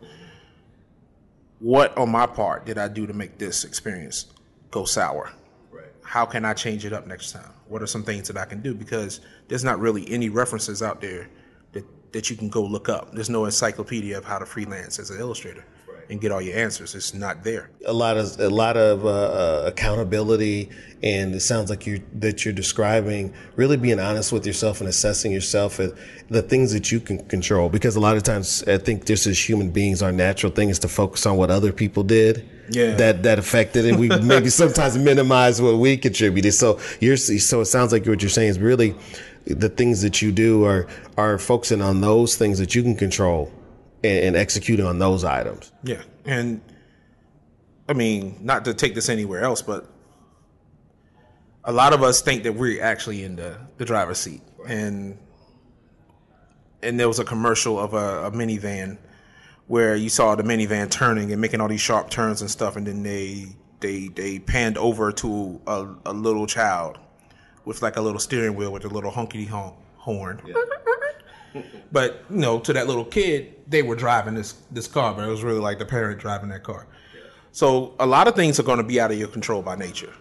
What 1.60 1.96
on 1.96 2.10
my 2.10 2.26
part 2.26 2.66
did 2.66 2.78
I 2.78 2.88
do 2.88 3.06
to 3.06 3.12
make 3.12 3.38
this 3.38 3.64
experience 3.64 4.26
go 4.70 4.84
sour? 4.84 5.32
Right. 5.70 5.86
How 6.02 6.26
can 6.26 6.44
I 6.44 6.52
change 6.54 6.84
it 6.84 6.92
up 6.92 7.06
next 7.06 7.32
time? 7.32 7.50
What 7.68 7.82
are 7.82 7.86
some 7.86 8.02
things 8.02 8.28
that 8.28 8.36
I 8.36 8.44
can 8.44 8.60
do? 8.60 8.74
Because 8.74 9.20
there's 9.48 9.64
not 9.64 9.78
really 9.78 10.10
any 10.10 10.28
references 10.28 10.82
out 10.82 11.00
there 11.00 11.28
that, 11.72 11.84
that 12.12 12.28
you 12.28 12.36
can 12.36 12.48
go 12.48 12.62
look 12.62 12.88
up. 12.88 13.12
There's 13.12 13.30
no 13.30 13.44
encyclopedia 13.44 14.18
of 14.18 14.24
how 14.24 14.38
to 14.38 14.46
freelance 14.46 14.98
as 14.98 15.10
an 15.10 15.18
illustrator 15.18 15.64
and 16.10 16.20
get 16.20 16.32
all 16.32 16.40
your 16.40 16.56
answers. 16.56 16.94
It's 16.94 17.14
not 17.14 17.44
there. 17.44 17.70
A 17.86 17.92
lot 17.92 18.16
of 18.16 18.38
a 18.40 18.48
lot 18.48 18.76
of 18.76 19.04
uh, 19.04 19.08
uh, 19.08 19.64
accountability, 19.66 20.70
and 21.02 21.34
it 21.34 21.40
sounds 21.40 21.70
like 21.70 21.86
you 21.86 22.02
that 22.14 22.44
you're 22.44 22.54
describing 22.54 23.34
really 23.56 23.76
being 23.76 23.98
honest 23.98 24.32
with 24.32 24.46
yourself 24.46 24.80
and 24.80 24.88
assessing 24.88 25.32
yourself 25.32 25.78
and 25.78 25.94
the 26.28 26.42
things 26.42 26.72
that 26.72 26.92
you 26.92 27.00
can 27.00 27.24
control. 27.26 27.68
Because 27.68 27.96
a 27.96 28.00
lot 28.00 28.16
of 28.16 28.22
times, 28.22 28.62
I 28.66 28.78
think 28.78 29.06
just 29.06 29.26
as 29.26 29.48
human 29.48 29.70
beings, 29.70 30.02
our 30.02 30.12
natural 30.12 30.52
thing 30.52 30.68
is 30.68 30.78
to 30.80 30.88
focus 30.88 31.26
on 31.26 31.36
what 31.36 31.50
other 31.50 31.72
people 31.72 32.02
did. 32.02 32.48
Yeah. 32.70 32.94
That 32.94 33.22
that 33.24 33.38
affected 33.38 33.84
it. 33.84 33.96
We 33.96 34.08
maybe 34.22 34.48
sometimes 34.48 34.96
minimize 34.96 35.60
what 35.60 35.76
we 35.78 35.96
contributed. 35.96 36.54
So 36.54 36.80
you're 37.00 37.16
so 37.16 37.60
it 37.60 37.66
sounds 37.66 37.92
like 37.92 38.06
what 38.06 38.22
you're 38.22 38.30
saying 38.30 38.50
is 38.50 38.58
really 38.58 38.94
the 39.46 39.68
things 39.68 40.02
that 40.02 40.22
you 40.22 40.32
do 40.32 40.64
are 40.64 40.86
are 41.16 41.38
focusing 41.38 41.82
on 41.82 42.00
those 42.00 42.36
things 42.36 42.58
that 42.58 42.74
you 42.74 42.82
can 42.82 42.96
control 42.96 43.52
and, 44.04 44.24
and 44.24 44.36
executing 44.36 44.84
on 44.84 44.98
those 44.98 45.24
items. 45.24 45.72
Yeah, 45.82 46.02
and 46.24 46.60
I 47.88 47.94
mean, 47.94 48.38
not 48.42 48.64
to 48.66 48.74
take 48.74 48.94
this 48.94 49.08
anywhere 49.08 49.42
else, 49.42 49.62
but 49.62 49.90
a 51.64 51.72
lot 51.72 51.92
of 51.92 52.02
us 52.02 52.20
think 52.20 52.42
that 52.44 52.52
we're 52.52 52.82
actually 52.82 53.24
in 53.24 53.36
the, 53.36 53.58
the 53.78 53.84
driver's 53.84 54.18
seat, 54.18 54.42
and 54.68 55.18
and 56.82 57.00
there 57.00 57.08
was 57.08 57.18
a 57.18 57.24
commercial 57.24 57.78
of 57.78 57.94
a, 57.94 58.26
a 58.26 58.30
minivan 58.30 58.98
where 59.66 59.96
you 59.96 60.10
saw 60.10 60.34
the 60.34 60.42
minivan 60.42 60.90
turning 60.90 61.32
and 61.32 61.40
making 61.40 61.60
all 61.60 61.68
these 61.68 61.80
sharp 61.80 62.10
turns 62.10 62.42
and 62.42 62.50
stuff, 62.50 62.76
and 62.76 62.86
then 62.86 63.02
they 63.02 63.46
they 63.80 64.08
they 64.08 64.38
panned 64.38 64.76
over 64.76 65.10
to 65.12 65.60
a, 65.66 65.86
a 66.06 66.12
little 66.12 66.46
child 66.46 66.98
with 67.64 67.80
like 67.80 67.96
a 67.96 68.02
little 68.02 68.20
steering 68.20 68.54
wheel 68.54 68.70
with 68.70 68.84
a 68.84 68.88
little 68.88 69.10
honky 69.10 69.48
honk 69.48 69.74
horn. 69.96 70.40
But 71.92 72.24
you 72.30 72.36
know, 72.36 72.58
to 72.60 72.72
that 72.72 72.86
little 72.86 73.04
kid, 73.04 73.54
they 73.68 73.82
were 73.82 73.96
driving 73.96 74.34
this 74.34 74.52
this 74.70 74.86
car, 74.86 75.14
but 75.14 75.24
it 75.24 75.30
was 75.30 75.42
really 75.42 75.60
like 75.60 75.78
the 75.78 75.86
parent 75.86 76.20
driving 76.20 76.48
that 76.50 76.62
car. 76.62 76.86
So 77.52 77.94
a 78.00 78.06
lot 78.06 78.26
of 78.26 78.34
things 78.34 78.58
are 78.58 78.64
going 78.64 78.78
to 78.78 78.84
be 78.84 79.00
out 79.00 79.12
of 79.12 79.18
your 79.18 79.28
control 79.28 79.62
by 79.62 79.76
nature. 79.76 80.12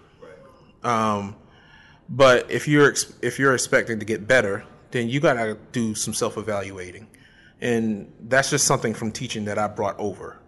Um, 0.84 1.36
but 2.10 2.50
if 2.52 2.68
you're 2.68 2.94
if 3.22 3.40
you're 3.40 3.54
expecting 3.54 4.00
to 4.00 4.06
get 4.06 4.28
better, 4.28 4.66
then 4.92 5.10
you 5.10 5.20
got 5.20 5.34
to 5.34 5.58
do 5.72 5.96
some 5.96 6.14
self 6.14 6.38
evaluating, 6.38 7.08
and 7.62 8.12
that's 8.22 8.50
just 8.50 8.66
something 8.68 8.94
from 8.94 9.12
teaching 9.12 9.46
that 9.46 9.58
I 9.58 9.68
brought 9.68 9.98
over 10.00 10.40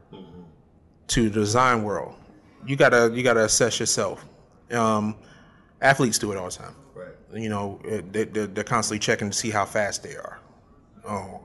to 1.08 1.30
the 1.30 1.40
design 1.40 1.84
world. 1.84 2.16
You 2.66 2.76
gotta 2.76 3.12
you 3.14 3.24
gotta 3.24 3.46
assess 3.46 3.80
yourself. 3.80 4.26
Um, 4.72 5.16
athletes 5.82 6.18
do 6.18 6.32
it 6.32 6.38
all 6.38 6.50
the 6.50 6.56
time. 6.56 6.76
Right. 6.94 7.14
You 7.34 7.50
know, 7.50 7.80
they, 7.84 8.26
they're, 8.26 8.48
they're 8.48 8.64
constantly 8.64 9.00
checking 9.00 9.30
to 9.30 9.38
see 9.38 9.52
how 9.52 9.66
fast 9.66 10.04
they 10.04 10.16
are. 10.16 10.40
Oh, 11.08 11.42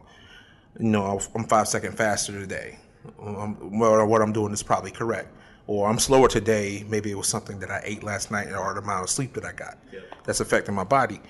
you 0.79 0.87
know, 0.87 1.21
I'm 1.35 1.45
five 1.45 1.69
seconds 1.69 1.95
faster 1.95 2.33
today. 2.33 2.79
Um, 3.21 3.79
well, 3.79 4.05
what 4.07 4.23
I'm 4.23 4.33
doing 4.33 4.53
is 4.53 4.63
probably 4.63 4.91
correct. 4.91 5.29
Or 5.67 5.89
I'm 5.89 5.99
slower 5.99 6.29
today. 6.29 6.85
Maybe 6.89 7.11
it 7.11 7.15
was 7.15 7.29
something 7.29 7.61
that 7.61 7.71
I 7.71 7.81
ate 7.85 8.03
last 8.03 8.31
night 8.31 8.53
or 8.53 8.75
the 8.75 8.81
amount 8.81 9.05
of 9.05 9.11
sleep 9.11 9.35
that 9.35 9.45
I 9.45 9.53
got 9.53 9.79
that's 10.25 10.41
affecting 10.41 10.75
my 10.75 10.85
body. 10.85 11.21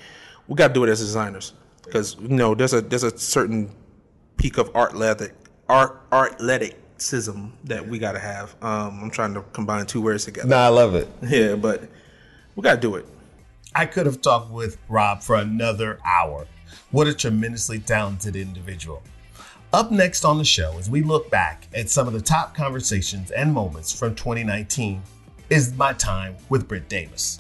We 0.49 0.55
got 0.57 0.69
to 0.69 0.75
do 0.75 0.85
it 0.85 0.89
as 0.89 1.01
designers 1.01 1.53
because 1.85 2.17
you 2.21 2.29
know 2.29 2.55
there's 2.55 2.73
a 2.73 2.81
there's 2.81 3.03
a 3.03 3.17
certain 3.19 3.71
peak 4.37 4.59
of 4.59 4.71
art 4.75 4.93
athletic 4.93 5.35
art 5.69 6.01
athleticism 6.13 7.47
that 7.65 7.87
we 7.87 7.99
got 7.99 8.13
to 8.13 8.19
have. 8.19 8.55
Um, 8.63 9.01
I'm 9.03 9.11
trying 9.11 9.35
to 9.35 9.43
combine 9.53 9.87
two 9.87 10.01
words 10.01 10.25
together. 10.25 10.49
No, 10.49 10.57
I 10.57 10.69
love 10.69 10.95
it. 10.95 11.09
Yeah, 11.23 11.57
but 11.57 11.83
we 12.57 12.63
got 12.63 12.77
to 12.77 12.81
do 12.81 12.97
it. 12.97 13.07
I 13.75 13.87
could 13.87 14.07
have 14.07 14.21
talked 14.21 14.51
with 14.51 14.79
Rob 14.89 15.23
for 15.23 15.37
another 15.37 15.99
hour. 16.05 16.47
What 16.93 17.07
a 17.07 17.15
tremendously 17.15 17.79
talented 17.79 18.35
individual. 18.35 19.03
Up 19.73 19.93
next 19.93 20.25
on 20.25 20.39
the 20.39 20.45
show, 20.45 20.77
as 20.77 20.91
we 20.91 21.03
look 21.03 21.31
back 21.31 21.69
at 21.73 21.89
some 21.89 22.09
of 22.09 22.13
the 22.13 22.21
top 22.21 22.53
conversations 22.53 23.31
and 23.31 23.55
moments 23.55 23.97
from 23.97 24.17
2019, 24.17 25.01
is 25.51 25.73
my 25.75 25.93
time 25.93 26.37
with 26.49 26.67
Britt 26.67 26.89
Davis, 26.89 27.39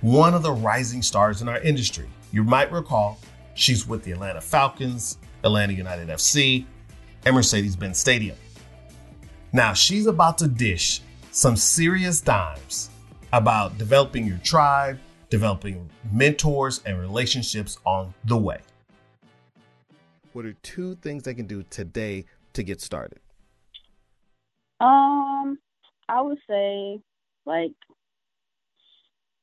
one 0.00 0.34
of 0.34 0.42
the 0.42 0.50
rising 0.50 1.02
stars 1.02 1.40
in 1.40 1.48
our 1.48 1.60
industry. 1.60 2.08
You 2.32 2.42
might 2.42 2.72
recall 2.72 3.20
she's 3.54 3.86
with 3.86 4.02
the 4.02 4.10
Atlanta 4.10 4.40
Falcons, 4.40 5.18
Atlanta 5.44 5.72
United 5.72 6.08
FC, 6.08 6.66
and 7.24 7.34
Mercedes 7.36 7.76
Benz 7.76 7.98
Stadium. 7.98 8.36
Now 9.52 9.72
she's 9.72 10.06
about 10.06 10.36
to 10.38 10.48
dish 10.48 11.00
some 11.30 11.56
serious 11.56 12.20
dimes 12.20 12.90
about 13.32 13.78
developing 13.78 14.26
your 14.26 14.38
tribe, 14.38 14.98
developing 15.30 15.88
mentors 16.12 16.80
and 16.84 17.00
relationships 17.00 17.78
on 17.84 18.14
the 18.24 18.36
way. 18.36 18.60
What 20.32 20.44
are 20.44 20.52
two 20.62 20.96
things 20.96 21.22
they 21.22 21.34
can 21.34 21.46
do 21.46 21.62
today 21.70 22.24
to 22.54 22.62
get 22.62 22.80
started? 22.80 23.20
Um, 24.80 25.58
I 26.08 26.20
would 26.20 26.38
say 26.48 27.00
like 27.46 27.72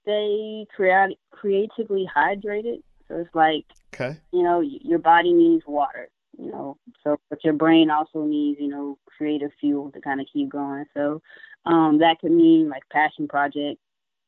stay 0.04 0.66
creat- 0.76 1.18
creatively 1.32 2.10
hydrated. 2.14 2.82
So 3.08 3.18
it's 3.18 3.34
like 3.36 3.66
Okay. 3.94 4.18
you 4.32 4.44
know 4.44 4.60
y- 4.60 4.80
your 4.82 5.00
body 5.00 5.34
needs 5.34 5.64
water. 5.66 6.10
You 6.38 6.52
know, 6.52 6.78
so 7.04 7.18
but 7.30 7.44
your 7.44 7.54
brain 7.54 7.90
also 7.90 8.24
needs 8.24 8.60
you 8.60 8.68
know 8.68 8.98
creative 9.06 9.52
fuel 9.60 9.92
to 9.92 10.02
kind 10.02 10.20
of 10.22 10.28
keep 10.32 10.50
going. 10.50 10.86
So 10.94 11.22
um, 11.66 12.00
that 12.00 12.20
could 12.20 12.32
mean 12.32 12.70
like 12.70 12.84
passion 12.92 13.28
project, 13.28 13.80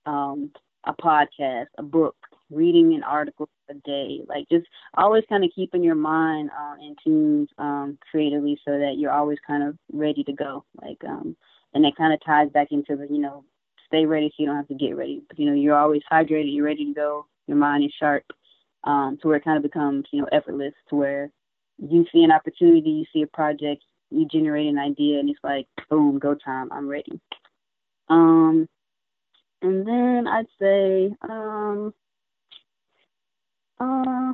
um, 0.05 0.51
a 0.85 0.93
podcast, 0.93 1.67
a 1.77 1.83
book, 1.83 2.15
reading 2.49 2.93
an 2.93 3.03
article 3.03 3.49
a 3.69 3.73
day. 3.73 4.21
Like 4.27 4.47
just 4.49 4.67
always 4.95 5.23
kind 5.29 5.43
of 5.43 5.51
keeping 5.55 5.83
your 5.83 5.95
mind 5.95 6.49
uh, 6.57 6.75
in 6.81 6.95
tune 7.03 7.47
um, 7.57 7.97
creatively 8.09 8.59
so 8.65 8.71
that 8.71 8.95
you're 8.97 9.11
always 9.11 9.37
kind 9.45 9.63
of 9.63 9.77
ready 9.91 10.23
to 10.23 10.33
go. 10.33 10.65
Like 10.81 11.03
um, 11.07 11.35
and 11.73 11.83
that 11.83 11.95
kind 11.97 12.13
of 12.13 12.19
ties 12.25 12.49
back 12.51 12.67
into 12.71 12.95
the 12.95 13.07
you 13.09 13.19
know 13.19 13.43
stay 13.87 14.05
ready 14.05 14.29
so 14.29 14.35
you 14.39 14.45
don't 14.45 14.57
have 14.57 14.67
to 14.67 14.75
get 14.75 14.95
ready. 14.95 15.21
But 15.27 15.39
you 15.39 15.45
know 15.45 15.55
you're 15.55 15.77
always 15.77 16.01
hydrated, 16.11 16.53
you're 16.53 16.65
ready 16.65 16.85
to 16.85 16.93
go. 16.93 17.27
Your 17.47 17.57
mind 17.57 17.83
is 17.83 17.93
sharp, 17.99 18.23
um, 18.83 19.17
to 19.21 19.27
where 19.27 19.37
it 19.37 19.43
kind 19.43 19.57
of 19.57 19.63
becomes 19.63 20.05
you 20.11 20.21
know 20.21 20.29
effortless 20.31 20.73
to 20.89 20.95
where 20.95 21.31
you 21.77 22.05
see 22.11 22.23
an 22.23 22.31
opportunity, 22.31 22.89
you 22.89 23.05
see 23.11 23.23
a 23.23 23.27
project, 23.27 23.83
you 24.11 24.27
generate 24.27 24.67
an 24.67 24.77
idea, 24.77 25.19
and 25.19 25.29
it's 25.29 25.39
like, 25.43 25.67
boom, 25.89 26.19
go 26.19 26.35
time, 26.35 26.71
I'm 26.71 26.87
ready. 26.87 27.19
Um, 28.09 28.67
and 29.63 29.87
then 29.87 30.27
I'd 30.27 30.47
say, 30.61 31.15
um, 31.21 31.93
uh, 33.79 34.33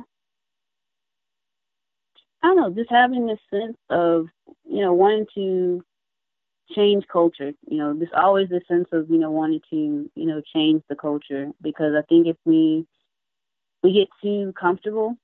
I 2.42 2.46
don't 2.46 2.56
know, 2.56 2.70
just 2.70 2.90
having 2.90 3.26
this 3.26 3.38
sense 3.50 3.76
of, 3.90 4.26
you 4.68 4.82
know, 4.82 4.92
wanting 4.92 5.26
to 5.36 5.84
change 6.74 7.04
culture. 7.12 7.52
You 7.68 7.78
know, 7.78 7.94
there's 7.94 8.10
always 8.14 8.48
this 8.48 8.62
sense 8.66 8.88
of, 8.92 9.08
you 9.10 9.18
know, 9.18 9.30
wanting 9.30 9.60
to, 9.70 10.10
you 10.14 10.26
know, 10.26 10.42
change 10.54 10.82
the 10.88 10.96
culture 10.96 11.50
because 11.62 11.94
I 11.96 12.02
think 12.08 12.26
if 12.26 12.36
we 12.44 12.86
we 13.82 13.92
get 13.92 14.08
too 14.22 14.52
comfortable, 14.60 15.16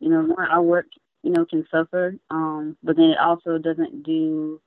you 0.00 0.10
know, 0.10 0.34
our 0.36 0.62
work, 0.62 0.86
you 1.22 1.30
know, 1.30 1.44
can 1.44 1.64
suffer. 1.70 2.16
Um, 2.30 2.76
but 2.82 2.96
then 2.96 3.10
it 3.10 3.18
also 3.18 3.58
doesn't 3.58 4.02
do 4.02 4.60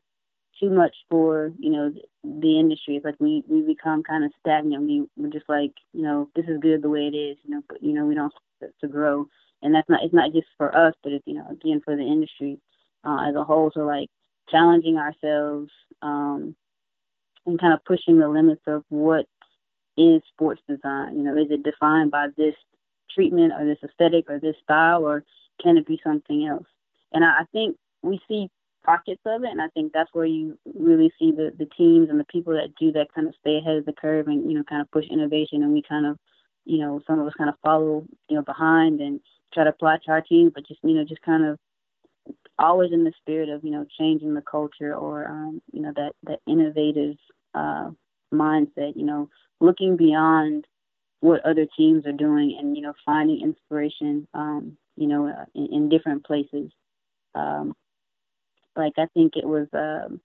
too 0.59 0.69
much 0.69 0.95
for, 1.09 1.51
you 1.59 1.69
know, 1.69 1.91
the 2.23 2.59
industry. 2.59 2.95
It's 2.95 3.05
like 3.05 3.19
we, 3.19 3.43
we 3.47 3.61
become 3.61 4.03
kind 4.03 4.23
of 4.23 4.31
stagnant. 4.39 4.83
We, 4.83 5.05
we're 5.17 5.29
just 5.29 5.49
like, 5.49 5.71
you 5.93 6.01
know, 6.01 6.29
this 6.35 6.45
is 6.47 6.59
good 6.61 6.81
the 6.81 6.89
way 6.89 7.01
it 7.01 7.15
is, 7.15 7.37
you 7.43 7.55
know, 7.55 7.61
but, 7.67 7.83
you 7.83 7.93
know, 7.93 8.05
we 8.05 8.15
don't 8.15 8.33
to 8.81 8.87
grow 8.87 9.27
and 9.65 9.73
that's 9.73 9.89
not 9.89 10.03
it's 10.03 10.13
not 10.13 10.31
just 10.31 10.47
for 10.57 10.75
us, 10.77 10.93
but 11.03 11.11
it's 11.11 11.25
you 11.25 11.33
know 11.33 11.47
again 11.49 11.81
for 11.83 11.95
the 11.95 12.03
industry 12.03 12.59
uh, 13.03 13.27
as 13.27 13.35
a 13.35 13.43
whole. 13.43 13.71
So 13.73 13.81
like 13.81 14.09
challenging 14.49 14.97
ourselves 14.97 15.71
um, 16.01 16.55
and 17.45 17.59
kind 17.59 17.73
of 17.73 17.83
pushing 17.83 18.19
the 18.19 18.29
limits 18.29 18.61
of 18.67 18.83
what 18.89 19.25
is 19.97 20.21
sports 20.31 20.61
design. 20.69 21.17
You 21.17 21.23
know, 21.23 21.37
is 21.37 21.47
it 21.49 21.63
defined 21.63 22.11
by 22.11 22.27
this 22.37 22.55
treatment 23.13 23.53
or 23.57 23.65
this 23.65 23.79
aesthetic 23.83 24.29
or 24.29 24.39
this 24.39 24.55
style, 24.63 25.03
or 25.03 25.23
can 25.61 25.77
it 25.77 25.87
be 25.87 25.99
something 26.03 26.45
else? 26.45 26.67
And 27.11 27.25
I, 27.25 27.41
I 27.41 27.43
think 27.51 27.75
we 28.03 28.19
see 28.27 28.49
pockets 28.85 29.21
of 29.25 29.43
it, 29.43 29.49
and 29.49 29.61
I 29.61 29.67
think 29.69 29.91
that's 29.93 30.09
where 30.13 30.25
you 30.25 30.57
really 30.73 31.11
see 31.19 31.31
the 31.31 31.51
the 31.57 31.67
teams 31.77 32.09
and 32.09 32.19
the 32.19 32.25
people 32.25 32.53
that 32.53 32.75
do 32.79 32.91
that 32.93 33.13
kind 33.13 33.27
of 33.27 33.35
stay 33.39 33.57
ahead 33.57 33.77
of 33.77 33.85
the 33.85 33.93
curve 33.93 34.27
and 34.27 34.49
you 34.49 34.57
know 34.57 34.63
kind 34.63 34.81
of 34.81 34.91
push 34.91 35.05
innovation, 35.09 35.63
and 35.63 35.73
we 35.73 35.81
kind 35.81 36.05
of 36.05 36.17
you 36.65 36.79
know 36.79 37.01
some 37.07 37.19
of 37.19 37.27
us 37.27 37.33
kind 37.37 37.49
of 37.49 37.55
follow 37.63 38.05
you 38.29 38.35
know 38.35 38.43
behind 38.43 39.01
and 39.01 39.19
try 39.53 39.63
to 39.63 39.69
apply 39.69 39.97
to 40.05 40.11
our 40.11 40.21
team, 40.21 40.51
but 40.53 40.67
just 40.67 40.79
you 40.83 40.93
know 40.93 41.03
just 41.03 41.21
kind 41.21 41.45
of 41.45 41.59
always 42.57 42.91
in 42.93 43.03
the 43.03 43.13
spirit 43.19 43.49
of 43.49 43.63
you 43.63 43.71
know 43.71 43.85
changing 43.97 44.33
the 44.33 44.41
culture 44.41 44.93
or 44.93 45.27
um, 45.27 45.61
you 45.71 45.81
know 45.81 45.91
that 45.95 46.13
that 46.23 46.39
innovative 46.47 47.15
uh, 47.53 47.89
mindset. 48.33 48.95
You 48.95 49.05
know, 49.05 49.29
looking 49.59 49.97
beyond 49.97 50.65
what 51.21 51.45
other 51.45 51.65
teams 51.77 52.05
are 52.05 52.11
doing 52.11 52.57
and 52.59 52.75
you 52.75 52.83
know 52.83 52.93
finding 53.05 53.41
inspiration. 53.41 54.27
Um, 54.33 54.77
you 54.97 55.07
know, 55.07 55.27
uh, 55.27 55.45
in, 55.53 55.73
in, 55.73 55.89
different 55.89 56.25
places. 56.25 56.71
Um, 57.33 57.75
like 58.75 58.93
I 58.97 59.07
think 59.13 59.33
it 59.35 59.45
was 59.45 59.67
um, 59.73 60.19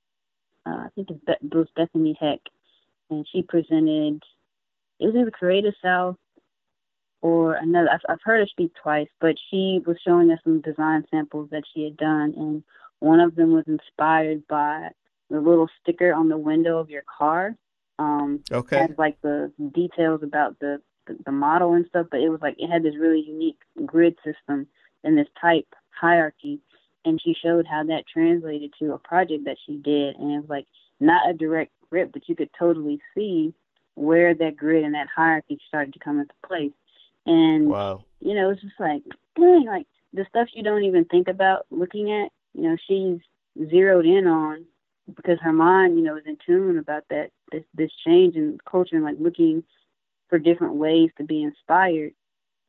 uh, 0.66 0.84
I 0.84 0.88
think 0.94 1.08
it 1.10 1.54
was 1.54 1.68
Bethany 1.76 2.16
Heck, 2.18 2.40
and 3.10 3.26
she 3.32 3.42
presented. 3.42 4.22
It 4.98 5.06
was 5.06 5.14
either 5.16 5.30
Creative 5.30 5.74
South 5.82 6.16
or 7.22 7.54
another. 7.54 7.88
I've, 7.90 8.00
I've 8.08 8.22
heard 8.22 8.40
her 8.40 8.46
speak 8.46 8.72
twice, 8.82 9.08
but 9.20 9.36
she 9.50 9.80
was 9.86 9.96
showing 10.06 10.30
us 10.30 10.38
some 10.44 10.60
design 10.60 11.04
samples 11.10 11.48
that 11.50 11.64
she 11.72 11.84
had 11.84 11.96
done, 11.96 12.34
and 12.36 12.62
one 12.98 13.20
of 13.20 13.34
them 13.34 13.52
was 13.52 13.64
inspired 13.66 14.46
by 14.48 14.88
the 15.30 15.40
little 15.40 15.68
sticker 15.80 16.12
on 16.12 16.28
the 16.28 16.36
window 16.36 16.78
of 16.78 16.90
your 16.90 17.04
car. 17.18 17.56
Um, 17.98 18.40
okay. 18.50 18.78
Has 18.78 18.90
like 18.98 19.20
the 19.22 19.52
details 19.74 20.22
about 20.22 20.58
the, 20.60 20.80
the 21.06 21.16
the 21.24 21.32
model 21.32 21.74
and 21.74 21.86
stuff, 21.88 22.06
but 22.10 22.20
it 22.20 22.28
was 22.28 22.40
like 22.40 22.56
it 22.58 22.68
had 22.68 22.82
this 22.82 22.96
really 22.98 23.20
unique 23.20 23.58
grid 23.84 24.16
system 24.24 24.66
and 25.04 25.16
this 25.16 25.28
type 25.40 25.66
hierarchy, 25.98 26.60
and 27.04 27.20
she 27.20 27.34
showed 27.34 27.66
how 27.66 27.84
that 27.84 28.04
translated 28.12 28.72
to 28.78 28.92
a 28.92 28.98
project 28.98 29.44
that 29.44 29.56
she 29.66 29.76
did, 29.76 30.16
and 30.16 30.32
it 30.32 30.40
was 30.40 30.48
like 30.48 30.66
not 30.98 31.28
a 31.28 31.34
direct 31.34 31.72
rip, 31.90 32.12
but 32.12 32.28
you 32.28 32.36
could 32.36 32.50
totally 32.58 33.00
see 33.14 33.54
where 33.94 34.34
that 34.34 34.56
grid 34.56 34.84
and 34.84 34.94
that 34.94 35.08
hierarchy 35.14 35.58
started 35.66 35.92
to 35.92 35.98
come 35.98 36.20
into 36.20 36.34
place. 36.46 36.72
And 37.26 37.68
wow. 37.68 38.04
you 38.20 38.34
know, 38.34 38.50
it's 38.50 38.62
just 38.62 38.78
like 38.78 39.02
dang, 39.36 39.66
like 39.66 39.86
the 40.12 40.26
stuff 40.28 40.48
you 40.54 40.62
don't 40.62 40.84
even 40.84 41.04
think 41.04 41.28
about 41.28 41.66
looking 41.70 42.10
at, 42.10 42.30
you 42.54 42.68
know, 42.68 42.76
she's 42.86 43.20
zeroed 43.70 44.06
in 44.06 44.26
on 44.26 44.64
because 45.16 45.38
her 45.40 45.52
mind, 45.52 45.96
you 45.96 46.02
know, 46.02 46.16
is 46.16 46.24
in 46.26 46.38
tune 46.46 46.78
about 46.78 47.04
that 47.10 47.30
this 47.52 47.64
this 47.74 47.90
change 48.06 48.36
in 48.36 48.58
culture 48.70 48.96
and 48.96 49.04
like 49.04 49.16
looking 49.18 49.62
for 50.28 50.38
different 50.38 50.74
ways 50.74 51.10
to 51.18 51.24
be 51.24 51.42
inspired. 51.42 52.12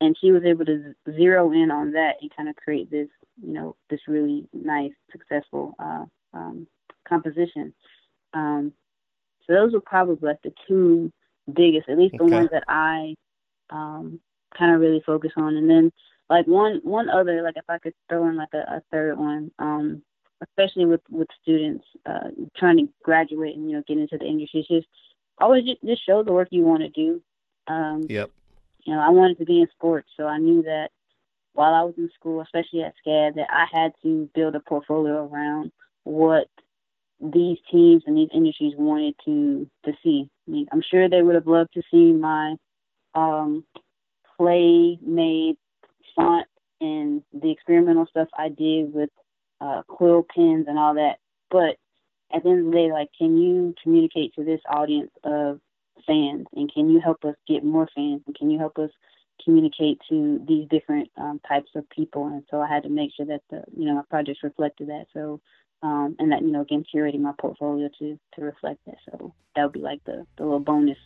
And 0.02 0.18
she 0.20 0.32
was 0.32 0.44
able 0.44 0.66
to 0.66 0.94
zero 1.16 1.52
in 1.52 1.72
on 1.72 1.92
that 1.92 2.16
and 2.22 2.36
kind 2.36 2.50
of 2.50 2.56
create 2.56 2.90
this, 2.90 3.08
you 3.42 3.54
know, 3.54 3.76
this 3.90 4.02
really 4.08 4.48
nice, 4.52 4.92
successful 5.12 5.76
uh, 5.80 6.06
um, 6.34 6.68
composition. 7.08 7.74
Um, 8.34 8.74
so 9.46 9.54
those 9.54 9.74
were 9.74 9.82
probably 9.82 10.28
like 10.28 10.42
the 10.42 10.54
two 10.68 11.12
biggest, 11.54 11.88
at 11.88 11.98
least 11.98 12.16
the 12.18 12.26
ones 12.26 12.50
that 12.52 12.64
I 12.68 13.16
um, 13.70 14.20
kind 14.58 14.74
of 14.74 14.82
really 14.82 15.04
focus 15.06 15.32
on. 15.38 15.56
And 15.56 15.70
then 15.70 15.92
like 16.30 16.48
one 16.48 16.80
one 16.84 17.10
other 17.10 17.42
like 17.44 17.58
if 17.58 17.66
I 17.70 17.78
could 17.78 17.94
throw 18.10 18.28
in 18.28 18.38
like 18.38 18.54
a, 18.54 18.60
a 18.78 18.82
third 18.92 19.18
one, 19.18 19.52
um, 19.60 20.02
especially 20.42 20.86
with 20.86 21.02
with 21.10 21.28
students 21.42 21.86
uh, 22.06 22.30
trying 22.58 22.78
to 22.78 22.90
graduate 23.04 23.56
and 23.56 23.70
you 23.70 23.78
know 23.78 23.84
get 23.88 23.98
into 23.98 24.18
the 24.18 24.26
industry, 24.26 24.62
it's 24.62 24.70
just 24.70 24.88
always 25.40 25.66
just, 25.66 25.84
just 25.86 26.06
show 26.06 26.24
the 26.24 26.32
work 26.32 26.48
you 26.52 26.64
want 26.64 26.82
to 26.82 26.90
do. 26.90 27.22
Um, 27.68 28.06
yep. 28.10 28.32
You 28.86 28.96
know, 28.96 29.02
I 29.02 29.10
wanted 29.10 29.38
to 29.40 29.46
be 29.46 29.62
in 29.62 29.68
sports, 29.72 30.10
so 30.18 30.26
I 30.26 30.38
knew 30.38 30.64
that 30.64 30.90
while 31.54 31.74
I 31.74 31.84
was 31.84 31.96
in 31.98 32.10
school, 32.16 32.42
especially 32.42 32.82
at 32.84 32.94
SCAD, 33.06 33.36
that 33.36 33.48
I 33.50 33.66
had 33.72 33.92
to 34.04 34.30
build 34.34 34.56
a 34.56 34.60
portfolio 34.60 35.28
around 35.28 35.72
what 36.04 36.48
these 37.20 37.58
teams 37.72 38.04
and 38.08 38.18
these 38.18 38.30
industries 38.34 38.74
wanted 38.78 39.16
to 39.26 39.70
to 39.86 39.92
see. 40.04 40.30
I 40.48 40.52
mean, 40.52 40.68
I'm 40.72 40.82
sure 40.90 41.08
they 41.08 41.22
would 41.22 41.36
have 41.36 41.48
loved 41.48 41.74
to 41.74 41.84
see 41.92 42.12
my 42.14 42.56
um, 43.14 43.64
made 44.40 45.56
font 46.16 46.48
and 46.80 47.22
the 47.32 47.52
experimental 47.52 48.08
stuff 48.08 48.28
I 48.38 48.50
did 48.50 48.94
with 48.94 49.10
uh, 49.60 49.84
quill 49.88 50.26
pens 50.34 50.66
and 50.68 50.80
all 50.80 50.96
that. 50.96 51.18
But 51.52 51.78
at 52.34 52.44
the 52.44 52.50
end 52.50 52.60
of 52.60 52.66
the 52.66 52.72
day, 52.72 52.92
like, 52.92 53.10
can 53.18 53.38
you 53.38 53.76
communicate 53.84 54.34
to 54.36 54.44
this 54.44 54.62
audience 54.68 55.12
of 55.24 55.60
fans, 56.06 56.46
and 56.56 56.72
can 56.74 56.90
you 56.90 57.00
help 57.00 57.24
us 57.26 57.36
get 57.48 57.64
more 57.64 57.88
fans, 57.96 58.22
and 58.26 58.36
can 58.36 58.50
you 58.50 58.60
help 58.60 58.78
us 58.78 58.90
communicate 59.44 60.00
to 60.10 60.40
these 60.48 60.68
different 60.70 61.10
um, 61.18 61.40
types 61.48 61.72
of 61.76 61.90
people? 61.90 62.28
And 62.28 62.44
so 62.50 62.62
I 62.62 62.68
had 62.68 62.84
to 62.84 62.90
make 62.90 63.12
sure 63.16 63.26
that 63.26 63.42
the 63.50 63.64
you 63.76 63.86
know 63.86 63.96
my 63.96 64.04
projects 64.10 64.40
reflected 64.44 64.90
that. 64.90 65.06
So 65.14 65.42
um, 65.84 66.16
and 66.20 66.32
that 66.32 66.42
you 66.42 66.52
know 66.52 66.62
again 66.62 66.84
curating 66.94 67.22
my 67.22 67.34
portfolio 67.40 67.90
to 68.00 68.20
to 68.36 68.42
reflect 68.42 68.80
that. 68.86 68.98
So 69.10 69.34
that 69.56 69.64
would 69.64 69.74
be 69.74 69.80
like 69.80 70.04
the 70.06 70.26
the 70.38 70.44
little 70.44 70.60
bonus. 70.60 70.98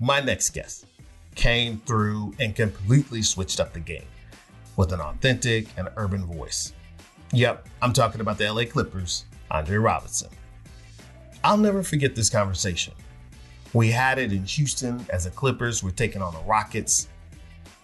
My 0.00 0.20
next 0.20 0.50
guest 0.50 0.86
came 1.34 1.78
through 1.78 2.34
and 2.38 2.54
completely 2.54 3.22
switched 3.22 3.60
up 3.60 3.72
the 3.72 3.80
game 3.80 4.06
with 4.76 4.92
an 4.92 5.00
authentic 5.00 5.66
and 5.76 5.88
urban 5.96 6.24
voice. 6.26 6.72
Yep, 7.32 7.68
I'm 7.82 7.92
talking 7.92 8.20
about 8.20 8.38
the 8.38 8.52
LA 8.52 8.64
Clippers, 8.64 9.24
Andre 9.50 9.76
Robertson. 9.76 10.30
I'll 11.44 11.56
never 11.56 11.84
forget 11.84 12.16
this 12.16 12.28
conversation. 12.28 12.94
We 13.72 13.92
had 13.92 14.18
it 14.18 14.32
in 14.32 14.44
Houston 14.44 15.06
as 15.10 15.24
the 15.24 15.30
Clippers 15.30 15.82
were 15.82 15.92
taking 15.92 16.22
on 16.22 16.34
the 16.34 16.40
Rockets. 16.40 17.08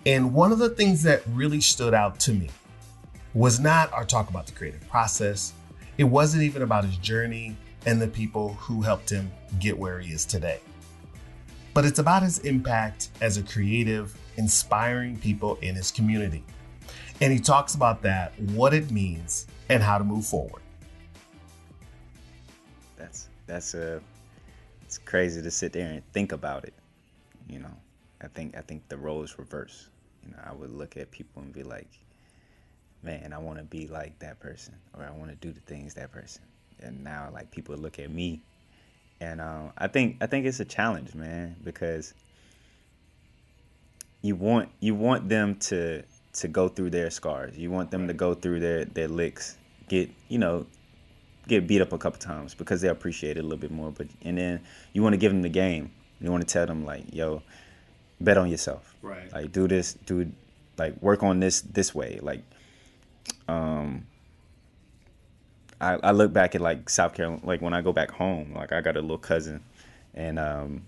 And 0.05 0.35
one 0.35 0.51
of 0.51 0.59
the 0.59 0.70
things 0.70 1.05
that 1.05 1.23
really 1.29 1.61
stood 1.61 1.94
out 1.94 2.18
to 2.20 2.33
me 2.33 2.51
was 3.35 3.61
not 3.61 3.92
our 3.92 4.05
talk 4.05 4.31
about 4.31 4.46
the 4.46 4.53
creative 4.53 4.88
process. 4.88 5.53
It 5.99 6.05
wasn't 6.05 6.42
even 6.42 6.62
about 6.62 6.85
his 6.85 6.96
journey 6.96 7.57
and 7.87 8.03
the 8.03 8.09
people 8.09 8.55
who 8.55 8.83
helped 8.83 9.11
him 9.11 9.31
get 9.61 9.79
where 9.79 10.01
he 10.01 10.12
is 10.12 10.25
today 10.25 10.61
but 11.75 11.85
it's 11.85 11.99
about 11.99 12.23
his 12.23 12.38
impact 12.40 13.11
as 13.20 13.37
a 13.37 13.42
creative, 13.42 14.16
inspiring 14.37 15.16
people 15.18 15.57
in 15.62 15.75
his 15.75 15.90
community. 15.90 16.44
And 17.20 17.33
he 17.33 17.38
talks 17.38 17.75
about 17.75 18.03
that, 18.03 18.38
what 18.40 18.75
it 18.75 18.90
means, 18.90 19.46
and 19.68 19.83
how 19.83 19.99
to 19.99 20.05
move 20.05 20.27
forward. 20.27 20.60
That's 23.01 23.29
that's 23.47 23.75
a 23.75 24.01
it's 24.83 24.99
crazy 24.99 25.43
to 25.43 25.51
sit 25.51 25.73
there 25.73 25.91
and 25.91 26.03
think 26.13 26.33
about 26.33 26.65
it. 26.65 26.75
You 27.49 27.61
know, 27.61 27.75
I 28.23 28.29
think 28.29 28.57
I 28.57 28.61
think 28.61 28.89
the 28.89 28.97
roles 28.97 29.39
reverse. 29.39 29.89
You 30.25 30.33
know, 30.33 30.39
I 30.45 30.53
would 30.53 30.71
look 30.71 30.97
at 30.97 31.11
people 31.11 31.43
and 31.43 31.53
be 31.53 31.63
like, 31.63 31.89
man, 33.03 33.33
I 33.33 33.39
want 33.39 33.59
to 33.59 33.65
be 33.65 33.87
like 33.87 34.19
that 34.19 34.39
person, 34.39 34.75
or 34.97 35.05
I 35.05 35.11
want 35.11 35.31
to 35.31 35.37
do 35.37 35.53
the 35.53 35.61
things 35.61 35.95
that 35.95 36.13
person. 36.13 36.43
And 36.81 37.03
now, 37.03 37.31
like 37.33 37.51
people 37.51 37.77
look 37.77 37.99
at 37.99 38.11
me 38.11 38.43
and 39.21 39.41
um, 39.41 39.73
I 39.77 39.87
think 39.87 40.17
I 40.21 40.27
think 40.27 40.47
it's 40.47 40.61
a 40.61 40.65
challenge, 40.65 41.15
man, 41.15 41.57
because 41.63 42.15
you 44.23 44.35
want 44.35 44.71
you 44.81 44.95
want 44.95 45.29
them 45.29 45.57
to 45.57 46.03
to 46.35 46.49
go 46.49 46.69
through 46.69 46.91
their 46.91 47.11
scars. 47.11 47.57
You 47.57 47.71
want 47.71 47.91
them 47.91 48.09
to 48.09 48.15
go 48.15 48.35
through 48.35 48.61
their 48.61 48.85
their 48.87 49.09
licks, 49.09 49.59
get 49.89 50.11
you 50.29 50.39
know, 50.39 50.67
get 51.51 51.67
beat 51.67 51.83
up 51.83 51.93
a 51.93 51.99
couple 51.99 52.19
times 52.19 52.55
because 52.55 52.81
they 52.81 52.89
appreciate 52.89 53.37
it 53.37 53.41
a 53.41 53.43
little 53.43 53.59
bit 53.59 53.71
more. 53.71 53.91
But 53.91 54.09
and 54.23 54.39
then 54.39 54.61
you 54.93 55.03
want 55.03 55.13
to 55.13 55.19
give 55.19 55.33
them 55.33 55.43
the 55.43 55.49
game. 55.49 55.91
You 56.21 56.31
want 56.31 56.47
to 56.47 56.53
tell 56.53 56.67
them 56.67 56.85
like, 56.87 57.05
yo, 57.13 57.43
bet 58.21 58.39
on 58.39 58.51
yourself. 58.51 58.95
Right. 59.03 59.31
Like 59.33 59.53
do 59.53 59.69
this, 59.69 59.95
do 60.07 60.31
like 60.79 61.01
work 61.03 61.23
on 61.23 61.41
this 61.41 61.61
this 61.61 61.95
way. 61.95 62.19
Like 62.23 62.43
um, 63.49 64.07
I, 65.81 65.99
I 66.03 66.11
look 66.13 66.33
back 66.33 66.55
at 66.55 66.61
like 66.61 66.89
South 66.89 67.15
Carolina, 67.15 67.45
like 67.45 67.63
when 67.63 67.75
I 67.75 67.81
go 67.81 67.93
back 67.93 68.11
home, 68.11 68.55
like 68.55 68.73
I 68.73 68.81
got 68.81 68.97
a 68.97 69.01
little 69.01 69.19
cousin, 69.19 69.63
and 70.15 70.39
um, 70.39 70.83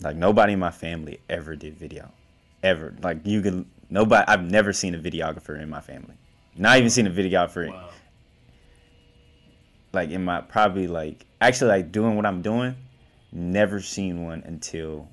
like 0.00 0.16
nobody 0.16 0.54
in 0.54 0.58
my 0.58 0.70
family 0.70 1.20
ever 1.28 1.56
did 1.56 1.74
video, 1.76 2.10
ever. 2.62 2.94
Like 3.02 3.18
you 3.24 3.42
can 3.42 3.66
nobody. 3.90 4.24
I've 4.26 4.50
never 4.50 4.72
seen 4.72 4.94
a 4.94 4.98
videographer 4.98 5.60
in 5.60 5.68
my 5.68 5.80
family. 5.80 6.14
Not 6.56 6.78
even 6.78 6.90
seen 6.90 7.06
a 7.06 7.10
videographer. 7.10 7.68
Wow. 7.68 7.90
Like 9.92 10.10
in 10.10 10.24
my 10.24 10.40
probably 10.40 10.86
like 10.86 11.26
actually 11.40 11.68
like 11.70 11.92
doing 11.92 12.16
what 12.16 12.26
I'm 12.26 12.42
doing. 12.42 12.74
Never 13.32 13.80
seen 13.80 14.24
one 14.24 14.42
until 14.46 15.08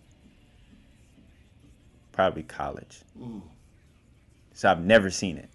probably 2.11 2.43
college. 2.43 3.01
So 4.53 4.69
I've 4.71 4.83
never 4.83 5.09
seen 5.09 5.38
it. 5.38 5.49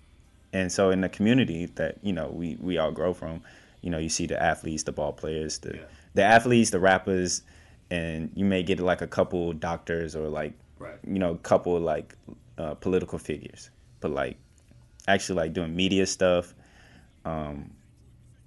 And 0.53 0.71
so 0.71 0.91
in 0.91 1.01
the 1.01 1.09
community 1.09 1.67
that, 1.77 1.99
you 2.03 2.13
know, 2.13 2.29
we, 2.29 2.57
we 2.61 2.77
all 2.77 2.91
grow 2.91 3.15
from, 3.15 3.41
you 3.83 3.91
know, 3.91 3.99
you 3.99 4.09
see 4.09 4.27
the 4.27 4.41
athletes, 4.43 4.83
the 4.83 4.93
ball 4.93 5.13
players, 5.13 5.59
the 5.59 5.75
Yeah. 5.77 5.83
the 6.15 6.23
athletes, 6.25 6.71
the 6.71 6.81
rappers, 6.81 7.43
and 7.91 8.31
you 8.35 8.45
may 8.45 8.63
get 8.63 8.81
like 8.81 9.01
a 9.01 9.07
couple 9.07 9.53
doctors 9.53 10.15
or 10.17 10.29
like 10.29 10.53
Right. 10.79 10.99
you 11.07 11.19
know, 11.19 11.33
a 11.33 11.39
couple 11.39 11.79
like 11.79 12.15
uh, 12.59 12.75
political 12.75 13.19
figures. 13.19 13.71
But 14.01 14.11
like 14.11 14.37
actually 15.09 15.37
like 15.37 15.53
doing 15.55 15.75
media 15.75 16.07
stuff, 16.07 16.53
um, 17.25 17.71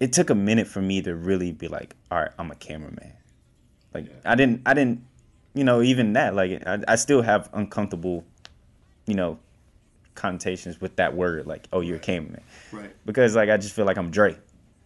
it 0.03 0.11
took 0.11 0.29
a 0.29 0.35
minute 0.35 0.67
for 0.67 0.81
me 0.81 1.01
to 1.01 1.15
really 1.15 1.53
be 1.53 1.69
like, 1.69 1.95
all 2.11 2.19
right, 2.19 2.31
I'm 2.37 2.51
a 2.51 2.55
cameraman. 2.55 3.13
Like 3.93 4.07
I 4.25 4.35
didn't 4.35 4.61
I 4.65 4.73
didn't 4.73 5.05
you 5.53 5.63
know, 5.63 5.81
even 5.81 6.11
that, 6.13 6.35
like 6.35 6.61
I, 6.67 6.79
I 6.89 6.95
still 6.95 7.21
have 7.21 7.49
uncomfortable, 7.53 8.25
you 9.05 9.13
know, 9.13 9.39
connotations 10.13 10.81
with 10.81 10.97
that 10.97 11.15
word, 11.15 11.47
like, 11.47 11.69
oh, 11.71 11.79
you're 11.79 11.97
a 11.97 11.99
cameraman. 11.99 12.41
Right. 12.73 12.93
Because 13.05 13.33
like 13.33 13.49
I 13.49 13.55
just 13.55 13.73
feel 13.73 13.85
like 13.85 13.97
I'm 13.97 14.11
Dre. 14.11 14.35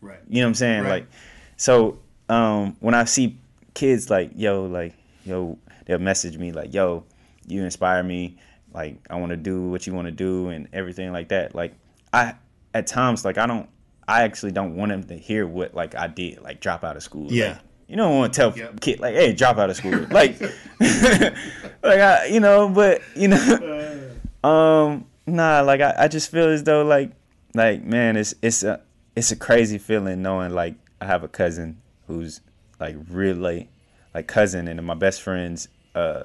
Right. 0.02 0.20
You 0.30 0.42
know 0.42 0.46
what 0.46 0.50
I'm 0.50 0.56
saying? 0.56 0.84
Right. 0.84 0.90
Like, 0.90 1.08
so 1.56 1.98
um, 2.30 2.78
when 2.80 2.94
I 2.94 3.06
see 3.06 3.40
kids 3.74 4.12
like, 4.12 4.32
yo, 4.36 4.66
like, 4.66 4.94
yo, 5.26 5.58
they'll 5.88 5.98
message 5.98 6.38
me 6.38 6.52
like, 6.52 6.76
yo, 6.76 7.06
you 7.48 7.64
inspire 7.64 8.04
me. 8.04 8.38
Like, 8.72 9.00
I 9.10 9.16
want 9.16 9.32
to 9.32 9.38
do 9.38 9.70
what 9.70 9.88
you 9.88 9.94
want 9.94 10.06
to 10.06 10.12
do 10.12 10.50
and 10.50 10.68
everything 10.74 11.12
like 11.12 11.30
that. 11.30 11.56
Like, 11.56 11.74
I 12.14 12.36
at 12.76 12.86
times 12.86 13.26
like 13.26 13.40
I 13.40 13.48
don't, 13.48 13.68
I 14.08 14.24
actually 14.24 14.52
don't 14.54 14.76
want 14.76 14.92
them 14.92 15.04
to 15.04 15.18
hear 15.18 15.46
what 15.46 15.74
like 15.74 15.96
I 15.96 16.08
did, 16.08 16.42
like 16.42 16.62
drop 16.62 16.84
out 16.84 16.96
of 16.96 17.04
school. 17.04 17.32
Yeah. 17.32 17.50
Like, 17.50 17.60
you 17.88 17.96
don't 17.96 18.18
want 18.18 18.34
to 18.34 18.38
tell 18.38 18.58
Yep. 18.58 18.82
kid 18.82 19.00
like, 19.00 19.16
hey, 19.16 19.34
drop 19.34 19.58
out 19.58 19.70
of 19.70 19.76
school. 19.78 19.92
like, 20.12 20.40
like 20.80 21.84
I, 21.84 22.26
you 22.26 22.40
know, 22.40 22.70
but 22.70 23.02
you 23.16 23.30
know, 23.30 24.10
um, 24.44 25.06
nah, 25.26 25.62
like 25.62 25.82
I, 25.82 25.94
I 25.98 26.08
just 26.08 26.32
feel 26.32 26.50
as 26.50 26.64
though 26.64 26.84
like 26.84 27.12
like 27.54 27.84
man, 27.84 28.18
it's 28.18 28.34
it's 28.42 28.64
a 28.64 28.82
it's 29.16 29.32
a 29.32 29.36
crazy 29.36 29.78
feeling 29.78 30.22
knowing 30.22 30.54
like 30.54 30.76
I 31.02 31.06
have 31.06 31.24
a 31.24 31.28
cousin 31.28 31.82
who's 32.08 32.42
like 32.80 32.96
really 33.10 33.70
like 34.14 34.28
cousin 34.28 34.68
and 34.68 34.82
my 34.86 34.94
best 34.94 35.22
friend's 35.22 35.68
uh 35.96 36.24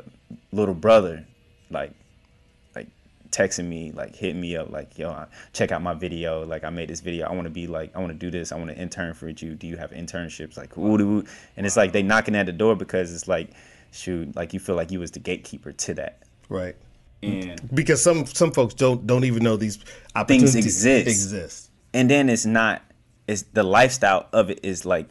little 0.52 0.74
brother 0.74 1.26
like 1.70 1.92
texting 3.32 3.64
me 3.66 3.90
like 3.92 4.14
hitting 4.14 4.40
me 4.40 4.56
up 4.56 4.70
like 4.70 4.98
yo 4.98 5.24
check 5.52 5.72
out 5.72 5.82
my 5.82 5.94
video 5.94 6.44
like 6.44 6.62
I 6.64 6.70
made 6.70 6.88
this 6.90 7.00
video 7.00 7.26
I 7.26 7.32
want 7.32 7.44
to 7.46 7.50
be 7.50 7.66
like 7.66 7.90
I 7.96 7.98
want 7.98 8.12
to 8.12 8.18
do 8.18 8.30
this 8.30 8.52
I 8.52 8.56
want 8.56 8.70
to 8.70 8.76
intern 8.76 9.14
for 9.14 9.28
you 9.28 9.54
do 9.54 9.66
you 9.66 9.76
have 9.78 9.90
internships 9.90 10.56
like 10.56 10.76
woo 10.76 10.98
doo 10.98 11.24
and 11.56 11.66
it's 11.66 11.76
like 11.76 11.92
they 11.92 12.02
knocking 12.02 12.36
at 12.36 12.46
the 12.46 12.52
door 12.52 12.76
because 12.76 13.12
it's 13.14 13.26
like 13.26 13.50
shoot 13.90 14.34
like 14.36 14.52
you 14.52 14.60
feel 14.60 14.74
like 14.76 14.90
you 14.90 15.00
was 15.00 15.10
the 15.10 15.18
gatekeeper 15.18 15.72
to 15.72 15.94
that 15.94 16.18
Right. 16.48 16.76
and 17.22 17.60
Because 17.74 18.02
some 18.02 18.26
some 18.26 18.52
folks 18.52 18.74
don't 18.74 19.06
don't 19.06 19.24
even 19.24 19.42
know 19.42 19.56
these 19.56 19.78
opportunities 20.14 20.54
exist. 20.66 21.06
Exist. 21.08 21.70
and 21.94 22.10
then 22.10 22.28
it's 22.28 22.44
not 22.46 22.82
it's 23.26 23.42
the 23.54 23.62
lifestyle 23.62 24.28
of 24.32 24.50
it 24.50 24.60
is 24.62 24.84
like 24.84 25.08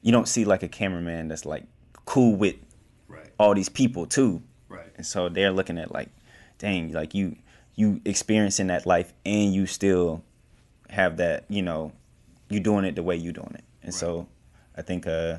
you 0.00 0.10
don't 0.12 0.28
see 0.28 0.44
like 0.46 0.62
a 0.62 0.68
cameraman 0.68 1.28
that's 1.28 1.44
like 1.44 1.64
cool 2.06 2.34
with 2.34 2.54
Right. 3.08 3.30
all 3.38 3.54
these 3.54 3.68
people 3.68 4.06
too 4.06 4.42
Right. 4.70 4.90
and 4.96 5.04
so 5.04 5.28
they're 5.28 5.50
looking 5.52 5.76
at 5.78 5.92
like 5.92 6.08
dang 6.58 6.92
like 6.92 7.14
you 7.14 7.36
you 7.78 8.00
experiencing 8.04 8.66
that 8.66 8.84
life 8.86 9.12
and 9.24 9.54
you 9.54 9.64
still 9.64 10.20
have 10.90 11.18
that 11.18 11.44
you 11.48 11.62
know 11.62 11.92
you 12.48 12.58
doing 12.58 12.84
it 12.84 12.96
the 12.96 13.02
way 13.02 13.14
you 13.14 13.30
doing 13.32 13.54
it 13.54 13.64
and 13.84 13.94
so 13.94 14.26
i 14.76 14.82
think 14.82 15.06
uh 15.06 15.38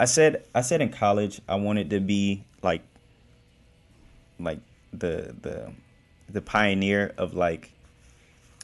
i 0.00 0.06
said 0.06 0.44
i 0.54 0.62
said 0.62 0.80
in 0.80 0.88
college 0.88 1.42
i 1.46 1.54
wanted 1.54 1.90
to 1.90 2.00
be 2.00 2.42
like 2.62 2.82
like 4.40 4.60
the 4.92 5.34
the 5.42 5.70
the 6.30 6.40
pioneer 6.40 7.12
of 7.18 7.34
like 7.34 7.70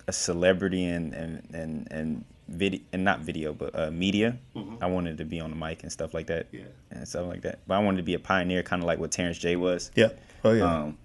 a 0.09 0.13
celebrity 0.13 0.85
and 0.87 1.13
and 1.13 1.47
and 1.53 1.89
and 1.91 2.25
video 2.49 2.81
and 2.93 3.05
not 3.05 3.21
video 3.21 3.53
but 3.53 3.79
uh, 3.79 3.91
media. 3.91 4.37
I 4.81 4.87
wanted 4.87 5.19
to 5.19 5.25
be 5.25 5.41
on 5.41 5.51
the 5.51 5.57
mic 5.57 5.83
and 5.83 5.93
stuff 5.93 6.15
like 6.15 6.27
that. 6.27 6.49
Yeah. 6.51 6.63
and 6.91 7.07
stuff 7.07 7.29
like 7.29 7.43
that. 7.43 7.61
But 7.67 7.75
I 7.75 7.79
wanted 7.79 7.99
to 7.99 8.03
be 8.03 8.15
a 8.15 8.19
pioneer, 8.19 8.63
kind 8.63 8.83
of 8.83 8.87
like 8.87 8.99
what 8.99 9.13
Terrence 9.13 9.39
J 9.39 9.57
was. 9.57 9.91
Yeah. 9.95 10.09
Oh 10.43 10.53
yeah. 10.53 10.65
Um, 10.65 10.99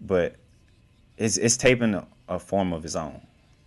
but 0.00 0.36
it's 1.16 1.36
it's 1.36 1.56
taking 1.56 1.94
a, 1.94 2.06
a 2.28 2.38
form 2.38 2.72
of 2.72 2.84
its 2.84 2.96
own. 2.96 3.20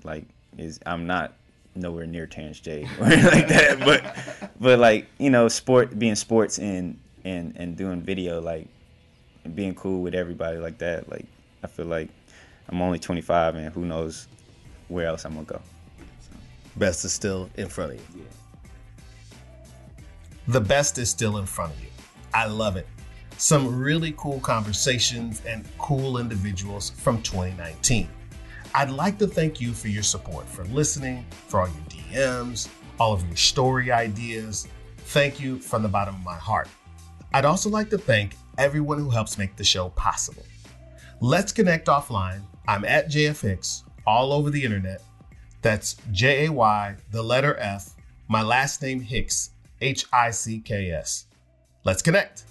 Like 0.04 0.26
is 0.58 0.80
I'm 0.86 1.08
not 1.08 1.34
nowhere 1.76 2.08
near 2.08 2.28
Terrence 2.28 2.60
J 2.60 2.88
or 3.00 3.06
anything 3.06 3.32
like 3.32 3.48
that. 3.48 3.80
But 3.86 4.52
but 4.60 4.80
like 4.80 5.08
you 5.18 5.30
know, 5.30 5.48
sport 5.48 5.98
being 5.98 6.16
sports 6.16 6.60
and 6.60 7.00
and 7.24 7.56
and 7.58 7.76
doing 7.76 8.02
video 8.02 8.42
like 8.42 8.68
being 9.56 9.76
cool 9.76 10.02
with 10.02 10.16
everybody 10.16 10.58
like 10.58 10.78
that. 10.80 11.10
Like 11.10 11.26
I 11.64 11.68
feel 11.68 11.86
like 11.86 12.10
I'm 12.70 12.82
only 12.82 13.00
25 13.00 13.56
and 13.56 13.74
who 13.74 13.86
knows 13.86 14.28
where 14.90 15.08
else 15.08 15.26
I'm 15.26 15.34
gonna 15.34 15.46
go. 15.46 15.62
best 16.76 17.06
is 17.06 17.14
still 17.14 17.50
in 17.56 17.68
front 17.68 17.94
of 17.94 17.98
you. 17.98 18.22
Yeah. 18.22 18.26
The 20.50 20.62
best 20.62 20.98
is 20.98 21.10
still 21.10 21.38
in 21.38 21.46
front 21.46 21.74
of 21.74 21.82
you. 21.82 21.90
I 22.34 22.48
love 22.48 22.78
it. 22.78 22.88
Some 23.38 23.80
really 23.80 24.16
cool 24.18 24.40
conversations 24.40 25.44
and 25.46 25.64
cool 25.78 26.18
individuals 26.18 26.90
from 26.90 27.22
2019. 27.22 28.10
I'd 28.74 28.90
like 28.90 29.20
to 29.20 29.28
thank 29.28 29.62
you 29.62 29.74
for 29.74 29.90
your 29.90 30.02
support, 30.02 30.48
for 30.48 30.66
listening, 30.66 31.24
for 31.48 31.62
all 31.62 31.68
your 31.68 31.86
DMs, 31.88 32.68
all 33.00 33.14
of 33.14 33.26
your 33.28 33.36
story 33.36 33.92
ideas. 33.92 34.68
Thank 34.98 35.40
you 35.40 35.60
from 35.60 35.84
the 35.84 35.88
bottom 35.88 36.16
of 36.16 36.24
my 36.24 36.36
heart. 36.36 36.68
I'd 37.32 37.46
also 37.46 37.70
like 37.70 37.92
to 37.92 37.98
thank 37.98 38.36
everyone 38.58 38.98
who 38.98 39.12
helps 39.12 39.38
make 39.38 39.56
the 39.56 39.64
show 39.64 39.90
possible. 39.90 40.44
Let's 41.22 41.52
connect 41.52 41.88
offline. 41.88 42.42
I'm 42.68 42.86
at 42.86 43.10
JFX 43.10 43.84
all 44.08 44.34
over 44.34 44.50
the 44.50 44.64
internet. 44.64 45.04
That's 45.62 45.96
J 46.12 46.46
A 46.46 46.52
Y, 46.52 46.96
the 47.12 47.22
letter 47.22 47.56
F, 47.58 47.92
my 48.28 48.42
last 48.42 48.82
name 48.82 49.00
Hicks, 49.00 49.52
H 49.80 50.06
I 50.12 50.32
C 50.32 50.60
K 50.60 50.92
S. 50.92 51.26
Let's 51.84 52.02
connect. 52.02 52.47